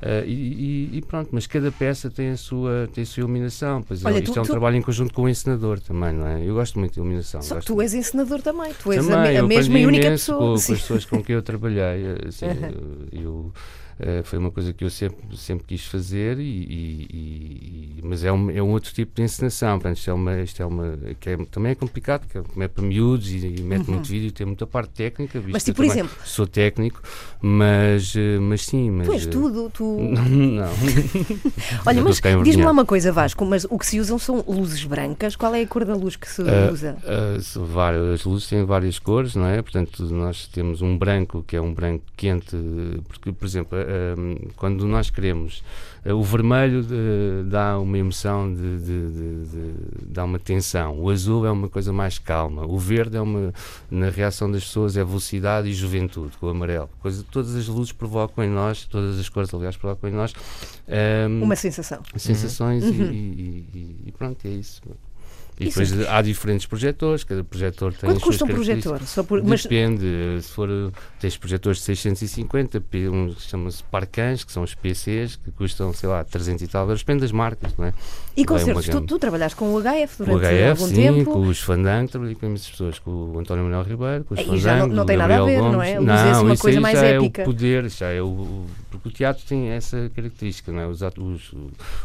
eh, 0.00 0.24
e, 0.26 0.98
e- 0.98 1.02
pronto, 1.02 1.30
mas 1.32 1.46
cada 1.46 1.70
peça 1.72 2.10
tem 2.10 2.30
a 2.30 2.36
sua, 2.36 2.88
tem 2.92 3.02
a 3.02 3.06
sua 3.06 3.20
iluminação. 3.22 3.82
Pois 3.82 4.04
é, 4.04 4.06
Olha, 4.08 4.18
isto 4.18 4.32
tu- 4.32 4.38
é 4.38 4.42
um 4.42 4.44
tu- 4.44 4.50
trabalho 4.50 4.76
em 4.76 4.82
conjunto 4.82 5.12
com 5.12 5.22
o 5.22 5.28
encenador 5.28 5.80
também, 5.80 6.12
não 6.12 6.26
é? 6.26 6.42
Eu 6.46 6.54
gosto 6.54 6.78
muito 6.78 6.92
de 6.94 7.00
iluminação. 7.00 7.42
Só 7.42 7.58
que 7.58 7.66
tu 7.66 7.80
és 7.82 7.92
encenador 7.94 8.40
também, 8.40 8.72
tu 8.82 8.92
és 8.92 9.04
a, 9.04 9.10
também, 9.10 9.32
me- 9.32 9.36
a 9.36 9.40
eu 9.40 9.48
mesma 9.48 9.78
e 9.78 9.86
única 9.86 10.10
pessoa. 10.10 10.38
Com, 10.38 10.46
com 10.46 10.72
as 10.72 10.80
pessoas 10.80 11.04
com 11.04 11.22
quem 11.22 11.34
eu 11.34 11.42
trabalhei. 11.42 11.82
Assim, 12.28 12.46
eu, 13.12 13.20
eu, 13.20 13.52
Uh, 14.02 14.24
foi 14.24 14.36
uma 14.36 14.50
coisa 14.50 14.72
que 14.72 14.82
eu 14.82 14.90
sempre, 14.90 15.36
sempre 15.36 15.64
quis 15.64 15.86
fazer, 15.86 16.40
e, 16.40 16.42
e, 16.42 17.08
e 17.12 17.82
mas 18.02 18.24
é 18.24 18.32
um, 18.32 18.50
é 18.50 18.60
um 18.60 18.70
outro 18.72 18.92
tipo 18.92 19.14
de 19.14 19.22
encenação. 19.22 19.78
Portanto, 19.78 19.96
isto 19.96 20.10
é 20.10 20.12
uma, 20.12 20.40
isto 20.40 20.60
é 20.60 20.66
uma 20.66 20.98
que 21.20 21.30
é, 21.30 21.36
também 21.50 21.72
é 21.72 21.74
complicado, 21.74 22.26
porque 22.26 22.60
é 22.60 22.68
para 22.68 22.84
miúdos 22.84 23.30
e, 23.30 23.36
e 23.36 23.62
mete 23.62 23.86
uhum. 23.86 23.94
muito 23.94 24.08
vídeo, 24.08 24.32
tem 24.32 24.44
muita 24.44 24.66
parte 24.66 24.90
técnica. 24.90 25.40
Mas, 25.48 25.62
tipo, 25.62 25.76
por 25.76 25.84
exemplo, 25.84 26.12
sou 26.24 26.46
técnico, 26.46 27.00
mas, 27.40 28.14
eh, 28.16 28.38
mas 28.40 28.66
sim. 28.66 28.90
Mas, 28.90 29.06
tu 29.06 29.12
és 29.12 29.26
tudo, 29.26 29.70
tu. 29.70 29.98
Não. 30.02 30.64
Olha, 31.86 32.02
mas 32.02 32.20
diz-me 32.42 32.64
lá 32.64 32.72
uma 32.72 32.84
coisa, 32.84 33.12
Vasco, 33.12 33.44
mas 33.44 33.64
o 33.70 33.78
que 33.78 33.86
se 33.86 34.00
usam 34.00 34.18
são 34.18 34.44
luzes 34.48 34.84
brancas. 34.84 35.36
Qual 35.36 35.54
é 35.54 35.62
a 35.62 35.66
cor 35.66 35.84
da 35.84 35.94
luz 35.94 36.16
que 36.16 36.28
se 36.28 36.42
uh, 36.42 36.72
usa? 36.72 36.96
Uh, 37.04 37.64
várias 37.64 38.24
luzes 38.24 38.48
têm 38.48 38.64
várias 38.64 38.98
cores, 38.98 39.36
não 39.36 39.46
é? 39.46 39.62
Portanto, 39.62 40.02
nós 40.12 40.48
temos 40.48 40.82
um 40.82 40.98
branco 40.98 41.44
que 41.46 41.56
é 41.56 41.60
um 41.60 41.72
branco 41.72 42.04
quente, 42.16 42.56
porque, 43.08 43.30
por 43.32 43.46
exemplo, 43.46 43.78
quando 44.56 44.86
nós 44.86 45.10
queremos 45.10 45.62
o 46.04 46.22
vermelho 46.22 46.84
dá 47.44 47.78
uma 47.78 47.96
emoção 47.96 48.52
de, 48.52 48.78
de, 48.78 49.10
de, 49.44 49.74
dá 50.02 50.24
uma 50.24 50.38
tensão. 50.38 50.98
O 50.98 51.08
azul 51.08 51.46
é 51.46 51.50
uma 51.50 51.68
coisa 51.68 51.92
mais 51.92 52.18
calma. 52.18 52.66
O 52.66 52.76
verde 52.76 53.16
é 53.16 53.20
uma 53.20 53.54
na 53.88 54.10
reação 54.10 54.50
das 54.50 54.64
pessoas 54.64 54.96
é 54.96 55.04
velocidade 55.04 55.68
e 55.68 55.72
juventude. 55.72 56.32
O 56.40 56.48
amarelo, 56.48 56.90
coisa, 57.00 57.24
todas 57.30 57.54
as 57.54 57.68
luzes 57.68 57.92
provocam 57.92 58.42
em 58.42 58.50
nós, 58.50 58.84
todas 58.84 59.16
as 59.18 59.28
cores 59.28 59.54
aliás 59.54 59.76
provocam 59.76 60.10
em 60.10 60.12
nós 60.12 60.34
um, 61.28 61.44
uma 61.44 61.54
sensação. 61.54 62.02
Sensações 62.16 62.82
uhum. 62.82 63.12
e, 63.12 63.64
e, 63.72 63.96
e 64.06 64.12
pronto 64.12 64.44
é 64.44 64.50
isso. 64.50 64.82
E 65.60 65.68
Isso 65.68 65.78
depois 65.78 66.06
é. 66.06 66.10
há 66.10 66.22
diferentes 66.22 66.66
projetores, 66.66 67.24
cada 67.24 67.44
projetor 67.44 67.92
tem 67.92 68.10
Quanto 68.10 68.20
custa 68.20 68.44
um 68.44 68.48
projetor? 68.48 69.02
Só 69.02 69.22
por, 69.22 69.42
mas... 69.44 69.62
Depende, 69.62 70.06
se 70.40 70.50
for, 70.50 70.68
tens 71.20 71.36
projetores 71.36 71.78
de 71.78 71.84
650, 71.84 72.82
um 73.10 73.34
chama-se 73.38 73.82
Parcans, 73.84 74.44
que 74.44 74.52
são 74.52 74.62
os 74.62 74.74
PCs, 74.74 75.36
que 75.36 75.50
custam, 75.52 75.92
sei 75.92 76.08
lá, 76.08 76.24
300 76.24 76.62
e 76.62 76.68
tal 76.68 76.84
euros, 76.84 77.00
depende 77.00 77.20
das 77.20 77.32
marcas, 77.32 77.72
não 77.76 77.86
é? 77.86 77.92
E 78.36 78.44
concertos, 78.44 78.88
tu, 78.88 79.00
tu 79.02 79.18
trabalhaste 79.18 79.56
com 79.56 79.74
o 79.74 79.80
HF 79.80 80.18
durante 80.18 80.36
o 80.36 80.40
HF, 80.40 80.68
algum 80.70 80.86
sim, 80.86 80.94
tempo? 80.94 81.32
com 81.32 81.40
os 81.42 81.60
Fandango, 81.60 82.08
trabalhei 82.10 82.34
com 82.34 82.46
essas 82.54 82.70
pessoas, 82.70 82.98
com 82.98 83.10
o 83.10 83.38
António 83.38 83.64
Manuel 83.64 83.82
Ribeiro, 83.82 84.24
com 84.24 84.34
os 84.34 84.40
Fandango, 84.40 84.58
já 84.58 84.76
não, 84.78 84.86
não 84.86 85.06
tem 85.06 85.16
nada 85.16 85.34
a 85.36 85.44
ver, 85.44 85.58
Gomes. 85.58 85.72
não 85.72 85.82
é? 85.82 86.00
Não, 86.00 86.42
uma 86.44 86.56
coisa 86.56 86.80
mais 86.80 86.98
já 86.98 87.06
épica. 87.06 87.42
é 87.42 87.44
o 87.44 87.46
poder, 87.46 87.90
já 87.90 88.08
é 88.08 88.22
o, 88.22 88.64
porque 88.90 89.08
o 89.08 89.12
teatro 89.12 89.44
tem 89.46 89.68
essa 89.68 90.10
característica, 90.14 90.72
não 90.72 90.80
é? 90.80 90.86
Os, 90.86 91.02
os, 91.02 91.54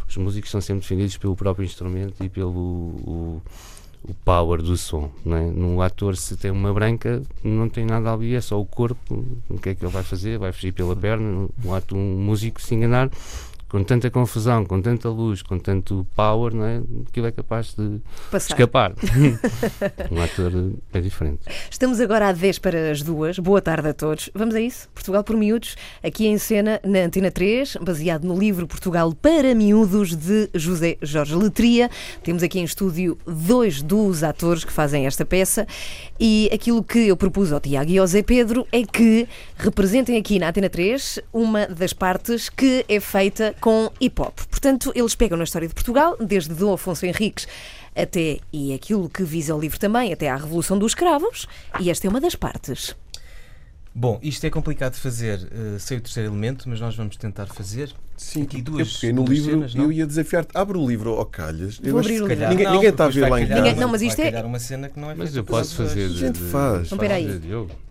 os 0.07 0.17
músicos 0.17 0.51
são 0.51 0.59
sempre 0.59 0.81
defendidos 0.81 1.17
pelo 1.17 1.35
próprio 1.35 1.63
instrumento 1.65 2.23
e 2.23 2.29
pelo... 2.29 3.36
O, 4.03 4.13
power 4.23 4.61
do 4.61 4.77
som. 4.77 5.11
Não 5.25 5.35
é? 5.35 5.45
No 5.45 5.81
ator, 5.81 6.15
se 6.15 6.37
tem 6.37 6.51
uma 6.51 6.73
branca, 6.73 7.21
não 7.43 7.67
tem 7.67 7.85
nada 7.85 8.13
ali, 8.13 8.35
é 8.35 8.41
só 8.41 8.59
o 8.59 8.65
corpo. 8.65 9.25
O 9.49 9.57
que 9.59 9.69
é 9.69 9.75
que 9.75 9.83
ele 9.83 9.91
vai 9.91 10.03
fazer? 10.03 10.37
Vai 10.37 10.51
fugir 10.51 10.71
pela 10.71 10.95
perna. 10.95 11.47
No 11.63 11.73
ato, 11.73 11.95
um 11.95 12.17
músico 12.17 12.61
se 12.61 12.75
enganar, 12.75 13.09
com 13.69 13.83
tanta 13.83 14.09
confusão, 14.09 14.65
com 14.65 14.81
tanta 14.81 15.09
luz, 15.09 15.41
com 15.41 15.59
tanto 15.59 16.07
power, 16.15 16.53
não 16.53 16.65
é? 16.65 16.81
Aquilo 17.09 17.27
é 17.27 17.31
capaz 17.31 17.73
de 17.77 17.99
Passar. 18.31 18.53
escapar. 18.53 18.93
um 20.11 20.21
ator 20.21 20.51
é 20.93 21.01
diferente. 21.01 21.41
Estamos 21.69 21.99
agora 21.99 22.29
a 22.29 22.31
10 22.31 22.59
para 22.59 22.91
as 22.91 23.01
duas. 23.01 23.37
Boa 23.39 23.61
tarde 23.61 23.89
a 23.89 23.93
todos. 23.93 24.29
Vamos 24.33 24.55
a 24.55 24.61
isso? 24.61 24.87
Portugal 24.93 25.23
por 25.23 25.35
Miúdos, 25.35 25.75
aqui 26.01 26.27
em 26.27 26.37
cena 26.37 26.79
na 26.83 26.99
Antena 26.99 27.29
3, 27.29 27.77
baseado 27.81 28.23
no 28.23 28.37
livro 28.37 28.65
Portugal 28.67 29.13
para 29.13 29.53
Miúdos 29.53 30.15
de 30.15 30.49
José 30.53 30.97
Jorge 31.01 31.35
Letria. 31.35 31.89
Temos 32.23 32.43
aqui 32.43 32.59
em 32.59 32.63
estúdio 32.63 33.17
dois 33.25 33.81
dos 33.81 34.23
atores 34.23 34.63
que 34.63 34.71
fazem 34.71 35.05
esta 35.05 35.25
peça 35.25 35.67
e 36.19 36.49
aquilo 36.53 36.83
que 36.83 36.99
eu 37.07 37.17
propus 37.17 37.51
ao 37.51 37.59
Tiago 37.59 37.91
e 37.91 37.97
ao 37.97 38.07
Zé 38.07 38.21
Pedro 38.21 38.65
é 38.71 38.83
que 38.83 39.27
representem 39.57 40.17
aqui 40.17 40.39
na 40.39 40.49
Antena 40.49 40.69
3 40.69 41.19
uma 41.33 41.67
das 41.67 41.91
partes 41.91 42.47
que 42.49 42.85
é 42.87 42.99
feita 42.99 43.56
com 43.59 43.91
hip 43.99 44.21
hop. 44.21 44.37
Portanto, 44.49 44.91
eles 44.95 45.15
pegam 45.15 45.37
na 45.37 45.43
história 45.43 45.67
de 45.67 45.73
Portugal, 45.73 46.15
desde 46.19 46.53
Dom 46.53 46.73
Afonso 46.73 47.05
Henriques 47.05 47.47
até, 47.95 48.39
e 48.53 48.73
aquilo 48.73 49.09
que 49.09 49.23
visa 49.23 49.55
o 49.55 49.59
livro 49.59 49.79
também, 49.79 50.13
até 50.13 50.29
à 50.29 50.35
Revolução 50.35 50.77
dos 50.77 50.91
Escravos, 50.91 51.47
e 51.79 51.89
esta 51.89 52.05
é 52.05 52.09
uma 52.09 52.21
das 52.21 52.35
partes. 52.35 52.95
Bom, 53.93 54.19
isto 54.21 54.45
é 54.45 54.51
complicado 54.51 54.93
de 54.93 54.99
fazer 54.99 55.39
uh, 55.39 55.79
sem 55.79 55.97
o 55.97 56.01
terceiro 56.01 56.29
elemento, 56.29 56.69
mas 56.69 56.79
nós 56.79 56.95
vamos 56.95 57.17
tentar 57.17 57.47
fazer. 57.47 57.91
Sim, 58.15 58.43
aqui 58.43 58.61
duas, 58.61 59.01
eu 59.01 59.11
no 59.11 59.23
duas 59.23 59.39
livro 59.39 59.51
cenas, 59.51 59.75
eu 59.75 59.91
ia 59.91 60.05
desafiar-te. 60.05 60.55
Abre 60.55 60.77
o 60.77 60.87
livro 60.87 61.13
ao 61.13 61.25
calhas. 61.25 61.79
Vou 61.79 61.99
abrir 61.99 62.21
o 62.21 62.27
livro. 62.27 62.47
Ninguém, 62.49 62.65
não, 62.65 62.73
ninguém 62.73 62.89
está 62.89 63.05
a 63.05 63.09
ver 63.09 63.27
lá 63.27 63.41
em 63.41 63.47
casa. 63.47 63.61
Ninguém, 63.61 63.79
não, 63.79 63.89
mas 63.89 64.03
isto 64.03 64.19
é. 64.19 64.43
uma 64.43 64.59
cena 64.59 64.87
que 64.87 64.99
não 64.99 65.09
é 65.09 65.15
mas 65.15 65.35
eu 65.35 65.43
posso 65.43 65.75
fazer. 65.75 66.05
A 66.05 66.09
gente 66.09 66.37
faz. 66.37 66.85
Então, 66.85 66.97
peraí. 66.99 67.41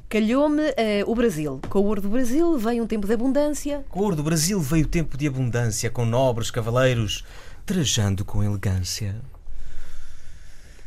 Calhou-me 0.08 0.62
uh, 0.62 0.74
o 1.06 1.14
Brasil. 1.14 1.60
Com 1.68 1.80
o 1.80 1.84
ouro 1.84 2.00
do 2.00 2.08
Brasil 2.08 2.56
veio 2.56 2.84
um 2.84 2.86
tempo 2.86 3.06
de 3.06 3.12
abundância. 3.12 3.84
Com 3.88 4.00
o 4.00 4.02
ouro 4.04 4.16
do 4.16 4.22
Brasil 4.22 4.60
veio 4.60 4.84
o 4.84 4.88
tempo 4.88 5.16
de 5.16 5.26
abundância, 5.26 5.90
com 5.90 6.04
nobres 6.04 6.50
cavaleiros, 6.50 7.24
trajando 7.64 8.24
com 8.24 8.42
elegância. 8.42 9.16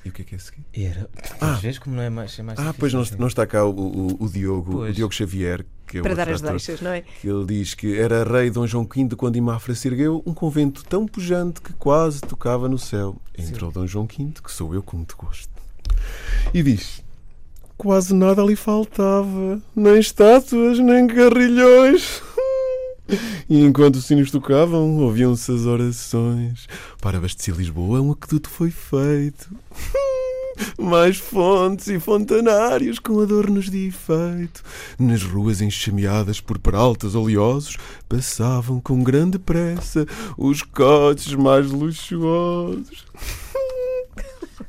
E 0.06 0.10
o 0.10 0.14
que 0.14 0.22
é 0.22 0.26
que 0.26 0.36
é 0.36 0.38
a 0.38 0.40
seguir? 0.40 0.64
Era. 0.74 1.10
Ah. 1.42 1.54
Às 1.56 1.60
vezes, 1.60 1.80
como 1.80 1.98
não 1.98 2.04
é 2.04 2.10
mais. 2.10 2.40
É 2.40 2.44
mais 2.44 2.58
ah, 2.58 2.62
difícil, 2.62 2.80
pois 2.80 2.94
não, 2.94 3.02
assim. 3.02 3.16
não 3.18 3.28
está 3.28 3.46
cá 3.46 3.66
o, 3.66 3.72
o, 3.72 4.24
o 4.24 4.30
Diogo, 4.30 4.72
Pois. 4.72 4.92
o 4.92 4.94
Diogo 4.94 5.14
Xavier, 5.14 5.66
que 5.86 5.98
é 5.98 6.00
o 6.00 6.04
Para 6.04 6.16
dar 6.16 6.30
as 6.30 6.42
deixas, 6.42 6.80
não 6.80 6.92
é? 6.92 7.02
que 7.02 7.28
ele 7.28 7.46
diz 7.46 7.74
que 7.74 8.00
era 8.00 8.24
rei 8.24 8.50
Dom 8.50 8.66
João 8.66 8.86
V 8.86 9.16
quando 9.18 9.36
em 9.36 9.42
Mafra 9.42 9.76
se 9.76 9.90
ergueu 9.90 10.24
um 10.26 10.34
convento 10.34 10.86
tão 10.86 11.06
pujante 11.06 11.60
que 11.60 11.74
quase 11.74 12.22
tocava 12.22 12.70
no 12.70 12.78
céu. 12.78 13.18
Entrou 13.38 13.70
Dom 13.70 13.86
João 13.86 14.06
V, 14.08 14.32
que 14.42 14.50
sou 14.50 14.74
eu 14.74 14.82
com 14.82 14.96
muito 14.96 15.18
gosto. 15.18 15.52
E 16.54 16.64
diz: 16.64 17.04
Quase 17.80 18.14
nada 18.14 18.44
lhe 18.44 18.58
faltava, 18.58 19.58
nem 19.74 20.00
estátuas, 20.00 20.80
nem 20.80 21.08
carrilhões. 21.08 22.22
E 23.50 23.64
enquanto 23.64 23.96
os 23.96 24.06
sinos 24.06 24.30
tocavam, 24.30 24.98
ouviam-se 24.98 25.50
as 25.50 25.62
orações. 25.62 26.68
Para 27.02 27.20
abastecer 27.20 27.56
Lisboa, 27.56 28.02
um 28.02 28.12
aqueduto 28.12 28.50
foi 28.50 28.70
feito. 28.70 29.50
Mais 30.78 31.16
fontes 31.16 31.88
e 31.88 31.98
fontanários 32.02 33.00
com 33.00 33.22
adornos 33.22 33.70
de 33.70 33.88
efeito. 33.88 34.62
Nas 35.00 35.24
ruas 35.24 35.62
enxameadas 35.62 36.42
por 36.42 36.60
peraltas 36.60 37.16
oleosos, 37.16 37.78
passavam 38.10 38.82
com 38.82 39.02
grande 39.02 39.40
pressa 39.40 40.06
os 40.38 40.62
coches 40.64 41.34
mais 41.34 41.72
luxuosos. 41.72 43.06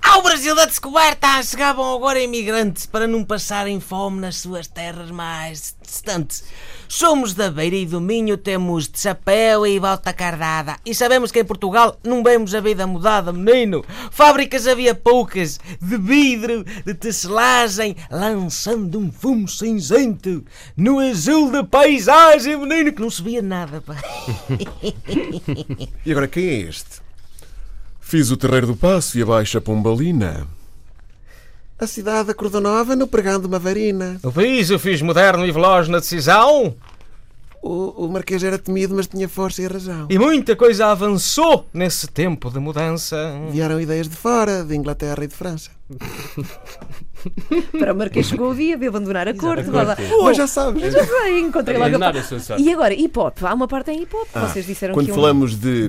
Ao 0.02 0.22
Brasil 0.22 0.54
da 0.54 0.64
descoberta 0.64 1.42
chegavam 1.42 1.94
agora 1.94 2.20
imigrantes 2.20 2.86
para 2.86 3.06
não 3.06 3.24
passarem 3.24 3.78
fome 3.80 4.20
nas 4.20 4.36
suas 4.36 4.66
terras 4.66 5.10
mais 5.10 5.74
distantes. 5.82 6.44
Somos 6.88 7.34
da 7.34 7.50
Beira 7.50 7.76
e 7.76 7.86
do 7.86 8.00
Minho, 8.00 8.36
temos 8.36 8.88
de 8.88 8.98
chapéu 8.98 9.66
e 9.66 9.78
volta 9.78 10.12
cardada. 10.12 10.76
E 10.84 10.94
sabemos 10.94 11.30
que 11.30 11.40
em 11.40 11.44
Portugal 11.44 11.98
não 12.02 12.22
vemos 12.22 12.54
a 12.54 12.60
vida 12.60 12.86
mudada, 12.86 13.32
menino. 13.32 13.84
Fábricas 14.10 14.66
havia 14.66 14.94
poucas, 14.94 15.60
de 15.80 15.96
vidro, 15.96 16.64
de 16.84 16.94
tecelagem, 16.94 17.96
lançando 18.10 18.98
um 18.98 19.12
fumo 19.12 19.46
cinzento 19.46 20.44
no 20.76 20.98
azul 20.98 21.50
da 21.50 21.62
paisagem, 21.62 22.56
menino, 22.56 22.92
que 22.92 23.00
não 23.00 23.10
se 23.10 23.22
via 23.22 23.42
nada. 23.42 23.82
E 26.04 26.10
agora 26.10 26.26
quem 26.28 26.44
é 26.46 26.54
este? 26.60 27.09
Fiz 28.10 28.28
o 28.32 28.36
Terreiro 28.36 28.66
do 28.66 28.74
Passo 28.76 29.16
e 29.16 29.22
a 29.22 29.26
Baixa 29.26 29.60
Pombalina. 29.60 30.44
A 31.78 31.86
cidade 31.86 32.26
da 32.26 32.34
Cordonova 32.34 32.96
no 32.96 33.06
pregando 33.06 33.46
uma 33.46 33.60
varina. 33.60 34.18
O 34.24 34.32
país 34.32 34.68
eu 34.68 34.80
fiz 34.80 35.00
moderno 35.00 35.46
e 35.46 35.52
veloz 35.52 35.86
na 35.86 36.00
decisão 36.00 36.74
O, 37.62 38.04
o 38.06 38.08
Marquês 38.08 38.42
era 38.42 38.58
temido, 38.58 38.96
mas 38.96 39.06
tinha 39.06 39.28
força 39.28 39.62
e 39.62 39.66
razão. 39.68 40.08
e 40.10 40.18
muita 40.18 40.56
coisa 40.56 40.88
avançou 40.88 41.68
nesse 41.72 42.08
tempo 42.08 42.50
de 42.50 42.58
mudança. 42.58 43.16
Vieram 43.52 43.80
ideias 43.80 44.08
de 44.08 44.16
fora, 44.16 44.64
de 44.64 44.74
Inglaterra 44.74 45.22
e 45.22 45.28
de 45.28 45.34
França. 45.36 45.70
Para 47.78 47.92
o 47.92 47.96
Marquês 47.96 48.26
chegou 48.26 48.50
o 48.50 48.54
dia 48.56 48.76
de 48.76 48.88
abandonar 48.88 49.28
a 49.28 49.34
corte. 49.34 49.70
Blá, 49.70 49.84
blá. 49.84 49.96
Pô, 49.96 50.32
já 50.34 50.48
sabes. 50.48 50.92
Já 50.92 51.06
sei, 51.06 51.38
encontrei 51.38 51.78
logo 51.78 51.96
a. 52.02 52.12
E 52.58 52.72
agora, 52.72 52.92
hip 52.92 53.16
hop. 53.16 53.38
Há 53.44 53.54
uma 53.54 53.68
parte 53.68 53.92
em 53.92 54.02
hip 54.02 54.16
hop. 54.16 54.26
Ah, 54.34 54.48
Vocês 54.48 54.66
disseram 54.66 54.94
Quando 54.94 55.06
que 55.06 55.12
um- 55.12 55.14
falamos 55.14 55.54
de 55.54 55.88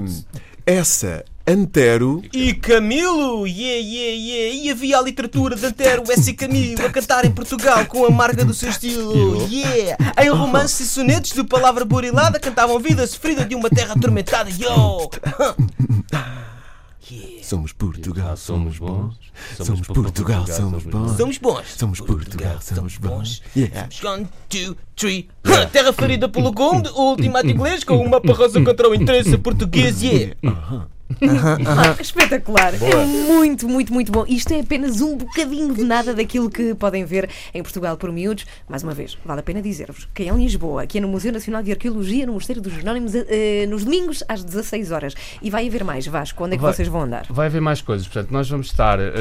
essa 0.66 1.24
Antero, 1.46 2.22
E 2.32 2.54
Camilo, 2.54 3.48
yeah, 3.48 3.80
yeah, 3.82 4.16
yeah. 4.16 4.56
E 4.56 4.70
havia 4.70 5.00
a 5.00 5.02
literatura 5.02 5.56
de 5.56 5.66
Antero 5.66 6.04
S. 6.12 6.30
e 6.30 6.34
Camilo 6.34 6.86
a 6.86 6.90
cantar 6.90 7.26
em 7.26 7.32
Portugal 7.32 7.86
com 7.88 8.06
a 8.06 8.12
marca 8.12 8.46
do 8.46 8.54
seu 8.54 8.70
estilo. 8.70 9.48
Yeah! 9.50 9.98
Em 10.22 10.30
romances 10.30 10.80
e 10.82 10.88
sonetos 10.88 11.32
de 11.32 11.44
palavra 11.44 11.84
burilada 11.84 12.40
cantavam 12.40 12.80
vida 12.80 13.06
sofrida 13.08 13.44
de 13.44 13.56
uma 13.56 13.70
terra 13.70 13.94
atormentada. 13.94 14.50
Yo! 14.50 15.10
somos 17.44 17.74
Portugal, 17.74 18.38
somos 18.38 18.78
bons. 18.78 19.16
Somos 19.58 19.88
Portugal, 19.88 20.46
somos 20.48 20.84
bons. 20.84 21.18
Somos 21.18 21.38
bons. 21.38 21.68
Somos 21.78 22.00
Portugal, 22.00 22.58
somos 22.62 22.98
bons. 22.98 23.42
Yeah. 23.56 23.90
One, 24.04 24.28
two, 24.50 24.76
three. 24.96 25.30
Ha! 25.46 25.66
Terra 25.68 25.92
ferida 25.92 26.30
pelo 26.30 26.54
conde, 26.56 26.90
o 26.90 27.12
ultimato 27.12 27.48
inglês 27.48 27.84
com 27.84 27.98
uma 27.98 28.22
parrosa 28.22 28.62
contra 28.62 28.90
o 28.90 28.96
interesse 28.96 29.38
português. 29.38 30.02
Yeah! 30.02 30.36
Ah, 31.22 31.96
espetacular. 32.02 32.74
É 32.76 33.06
muito, 33.06 33.68
muito, 33.68 33.94
muito 33.94 34.12
bom. 34.12 34.26
Isto 34.28 34.54
é 34.54 34.60
apenas 34.60 35.02
um 35.02 35.18
bocadinho 35.18 35.74
de 35.74 35.84
nada 35.84 36.14
daquilo 36.14 36.50
que 36.50 36.74
podem 36.76 37.06
ver 37.06 37.30
em 37.54 37.62
Portugal 37.62 37.98
por 37.98 38.12
miúdos. 38.12 38.46
Mais 38.70 38.84
uma 38.84 38.94
vez, 38.94 39.18
vale 39.26 39.40
a 39.40 39.44
pena 39.44 39.62
dizer-vos 39.62 40.08
que 40.14 40.24
é 40.24 40.28
em 40.28 40.38
Lisboa, 40.38 40.86
que 40.86 40.98
é 40.98 41.02
no 41.02 41.08
Museu 41.08 41.32
Nacional 41.32 41.64
de 41.64 41.72
Arqueologia, 41.72 42.26
no 42.26 42.34
Mosteiro 42.34 42.62
dos 42.62 42.74
Jerónimos, 42.74 43.14
eh, 43.16 43.66
nos 43.68 43.84
domingos 43.84 44.24
às 44.28 44.44
16 44.44 44.92
horas. 44.92 45.14
E 45.42 45.50
vai 45.50 45.68
haver 45.68 45.84
mais, 45.84 46.06
Vasco. 46.08 46.44
Onde 46.44 46.56
é 46.56 46.58
que 46.58 46.64
Vai. 46.64 46.74
vocês 46.74 46.88
vão 46.88 47.04
andar? 47.04 47.26
Vai 47.30 47.48
haver 47.48 47.62
mais 47.62 47.82
coisas. 47.82 48.08
Portanto, 48.08 48.32
nós 48.32 48.50
vamos 48.50 48.68
estar 48.68 49.00
eh, 49.00 49.12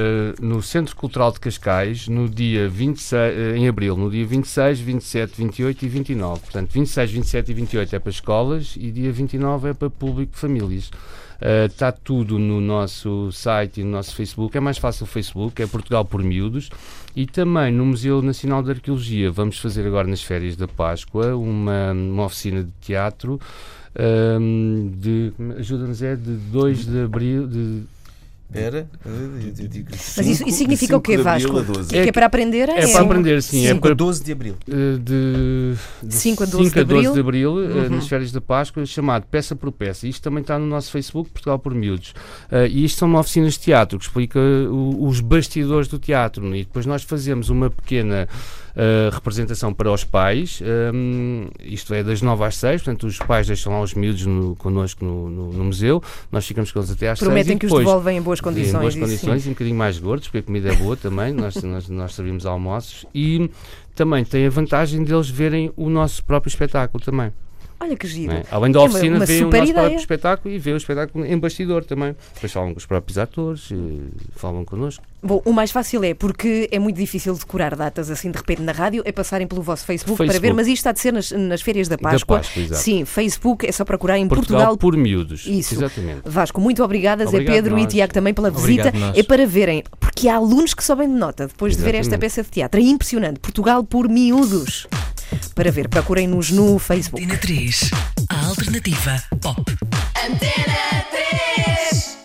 no 0.41 0.63
Centro 0.63 0.95
Cultural 0.97 1.33
de 1.33 1.41
Cascais 1.41 2.09
no 2.09 2.29
dia 2.29 2.69
26, 2.69 3.13
eh, 3.13 3.57
em 3.57 3.69
abril, 3.69 3.97
no 3.97 4.11
dia 4.11 4.27
26, 4.27 4.81
27, 4.81 5.33
28 5.37 5.85
e 5.85 5.89
29. 5.89 6.41
Portanto, 6.41 6.71
26, 6.73 7.11
27 7.11 7.51
e 7.51 7.55
28 7.55 7.97
é 7.97 7.99
para 7.99 8.11
escolas 8.11 8.75
e 8.77 8.91
dia 8.91 9.13
29 9.13 9.71
é 9.71 9.75
para 9.75 9.91
público 9.91 10.33
de 10.33 10.39
famílias. 10.39 10.91
Eh, 11.41 11.67
Está 11.67 11.91
tudo 11.91 12.39
no 12.39 12.61
nosso 12.61 13.31
site 13.33 13.81
e 13.81 13.85
no 13.85 13.93
nosso 13.93 14.15
Facebook. 14.15 14.57
É 14.57 14.61
mais 14.61 14.79
fácil 14.79 15.05
o 15.05 15.07
Facebook, 15.07 15.63
é 15.63 15.67
Portugal 15.67 16.05
por 16.05 16.23
Miúdos. 16.23 16.69
E 17.17 17.27
também 17.27 17.73
no 17.73 17.87
Museu 17.87 18.23
Nacional 18.23 18.63
de 18.63 18.71
Arqueologia 18.71 19.31
vamos 19.31 19.59
fazer 19.59 19.87
agora 19.87 20.07
nas 20.07 20.23
férias 20.23 20.55
da 20.57 20.69
Páscoa 20.69 21.35
uma, 21.35 21.93
uma 21.93 22.25
oficina 22.25 22.63
de 22.63 22.71
teatro 22.81 23.41
ehm, 23.97 24.91
de, 24.97 25.33
ajuda-nos, 25.59 26.03
é 26.03 26.15
de 26.15 26.33
2 26.53 26.87
de 26.87 27.01
abril, 27.03 27.49
de 27.49 27.83
Era. 28.53 28.89
Mas 30.17 30.27
isso, 30.27 30.49
isso 30.49 30.59
significa 30.59 30.97
o 30.97 31.01
quê, 31.01 31.17
Vasco? 31.17 31.53
Que 31.89 31.97
é, 31.97 32.13
para 32.13 32.27
aprender? 32.27 32.69
É 32.69 32.87
para 32.91 33.01
aprender, 33.03 33.43
sim. 33.43 33.65
É 33.65 33.69
5 33.69 33.79
a 33.79 33.81
para, 33.81 33.95
12 33.95 34.25
de 34.25 34.33
abril. 34.33 34.57
eh, 34.69 34.99
de, 35.01 35.75
de 36.09 36.15
5 36.15 36.43
a 36.43 36.47
12 36.47 36.65
5 36.71 36.79
a 36.79 36.83
de 36.83 36.89
12 36.89 37.07
abril. 37.07 37.13
de 37.15 37.21
abril, 37.21 37.51
Uhum. 37.53 37.91
nas 37.97 38.09
férias 38.09 38.33
da 38.33 38.41
Páscoa, 38.41 38.85
chamado 38.87 39.25
Peça 39.31 39.55
por 39.55 39.71
Peça. 39.71 40.09
Isto 40.09 40.23
também 40.23 40.41
está 40.43 40.59
no 40.59 40.67
nosso 40.67 40.91
Facebook, 40.91 41.31
Portugal 41.31 41.59
por 41.59 41.75
Miúdos. 41.75 42.13
Eh, 42.51 42.67
e 42.69 42.85
isto 42.85 42.99
são 42.99 43.09
uma 43.09 43.21
oficinas 43.21 43.53
de 43.55 43.61
teatro 43.61 43.99
que 43.99 44.05
explica 44.05 44.39
o- 44.41 45.07
os 45.07 45.21
bastidores 45.21 45.87
do 45.89 45.99
teatro. 45.99 46.55
E 46.55 46.65
depois 46.65 46.87
nós 46.87 47.03
fazemos 47.03 47.51
uma 47.51 47.71
pequena 47.71 48.29
representação 49.13 49.73
para 49.75 49.91
os 49.93 50.05
pais. 50.05 50.63
Hum, 50.95 51.49
isto 51.61 51.93
é 51.95 52.03
das 52.03 52.23
9 52.23 52.45
às 52.45 52.57
6, 52.57 52.83
portanto, 52.83 53.07
os 53.07 53.19
pais 53.19 53.47
deixam 53.47 53.73
lá 53.73 53.81
os 53.81 53.95
miúdos 53.95 54.25
no, 54.27 54.55
connosco 54.57 55.05
no, 55.05 55.29
no- 55.31 55.53
no 55.53 55.65
museu. 55.65 56.03
Nós 56.31 56.47
ficamos 56.47 56.71
com 56.73 56.79
eles 56.79 56.91
até 56.91 57.09
às 57.11 57.19
6. 57.19 57.27
Prometem 57.29 57.59
que 57.59 57.67
os 57.67 57.71
depois, 57.73 57.87
devolvem 57.87 58.19
em 58.19 58.23
boas 58.23 58.39
em 58.39 58.43
condições. 58.43 58.81
boas 58.81 58.95
isso 58.95 59.05
sim. 59.05 59.07
condições 59.07 59.47
e 59.47 59.49
um 59.49 59.53
bocadinho 59.53 59.77
mais 59.77 59.99
gordos, 59.99 60.29
porque 60.29 60.39
a 60.39 60.43
comida 60.43 60.73
é 60.73 60.77
boa 60.77 60.97
também, 60.97 61.33
nós, 61.33 61.57
nós, 61.63 61.89
nós 61.89 62.15
servimos 62.15 62.47
almoços 62.47 63.07
e 63.15 63.51
também 63.95 64.25
tem 64.25 64.47
a 64.47 64.51
vantagem 64.51 65.03
deles 65.05 65.29
verem 65.29 65.73
o 65.77 65.89
nosso 65.91 66.25
próprio 66.25 66.49
espetáculo 66.51 67.03
também. 67.05 67.33
Olha 67.83 67.97
que 67.97 68.07
giro. 68.07 68.33
é? 68.33 68.43
Além 68.51 68.71
da 68.73 68.81
É 68.81 68.83
oficina, 68.83 69.25
vêem 69.25 69.45
o 69.45 69.51
nosso 69.51 69.73
próprio 69.73 69.97
espetáculo 69.99 70.55
e 70.55 70.59
vê 70.59 70.73
o 70.73 70.77
espetáculo 70.77 71.25
em 71.25 71.39
bastidor 71.39 71.85
também. 71.85 72.15
Depois 72.35 72.53
falam 72.53 72.73
com 72.73 72.79
os 72.79 72.85
próprios 72.87 73.17
atores, 73.17 73.71
eh, 73.73 73.77
falam 74.37 74.65
connosco. 74.65 75.03
Bom, 75.23 75.41
o 75.45 75.53
mais 75.53 75.71
fácil 75.71 76.03
é, 76.05 76.15
porque 76.15 76.69
é 76.71 76.79
muito 76.79 76.97
difícil 76.97 77.35
decorar 77.35 77.75
datas 77.77 78.11
assim 78.11 78.31
de 78.31 78.37
repente 78.39 78.63
na 78.63 78.73
rádio, 78.73 79.03
é 79.07 79.13
passarem 79.13 79.47
pelo 79.47 79.63
vosso 79.63 79.85
Facebook, 79.85 80.17
para 80.17 80.27
ver, 80.27 80.33
Facebook. 80.33 80.57
mas 80.57 80.67
isto 80.67 80.77
está 80.77 80.93
de 80.93 81.01
ser 81.01 81.13
nas, 81.13 81.31
nas 81.31 81.63
férias 81.63 81.89
da 81.89 81.97
Páscoa. 81.99 82.37
Da 82.39 82.43
Páscoa. 82.43 82.75
Sim, 82.77 83.05
Facebook 83.05 83.67
é 83.67 83.73
só 83.73 83.85
procurar 83.85 84.19
em 84.19 84.29
Portugal, 84.29 84.59
Portugal. 84.59 84.77
por 84.79 84.97
miúdos. 84.97 85.47
Isso. 85.47 85.75
Exatamente. 85.75 86.23
Vasco, 86.25 86.61
muito 86.61 86.83
obrigada, 86.85 87.27
Zé 87.27 87.41
Pedro 87.43 87.79
e 87.79 87.83
nós. 87.83 87.93
Tiago 87.93 88.13
também 88.13 88.33
pela 88.35 88.49
Obrigado 88.49 88.93
visita. 88.93 89.19
É 89.19 89.23
para 89.23 89.47
verem, 89.47 89.83
porque 89.99 90.29
há 90.29 90.37
alunos 90.37 90.75
que 90.75 90.85
sobem 90.85 91.09
de 91.09 91.15
nota 91.15 91.47
depois 91.47 91.77
de 91.77 91.83
ver 91.83 91.95
esta 91.95 92.01
Exatamente. 92.15 92.21
peça 92.21 92.43
de 92.43 92.49
teatro. 92.51 92.81
É 92.81 92.85
impressionante. 92.85 93.41
Portugal 93.41 93.85
por 93.85 94.09
miúdos. 94.09 94.87
Para 95.55 95.71
ver, 95.71 95.89
procurem-nos 95.89 96.51
no 96.51 96.79
Facebook. 96.79 97.23
Antena 97.23 97.39
3, 97.39 97.91
a 98.29 98.47
alternativa 98.47 99.23
pop. 99.41 99.65
Antena 100.15 101.05
3 101.11 102.20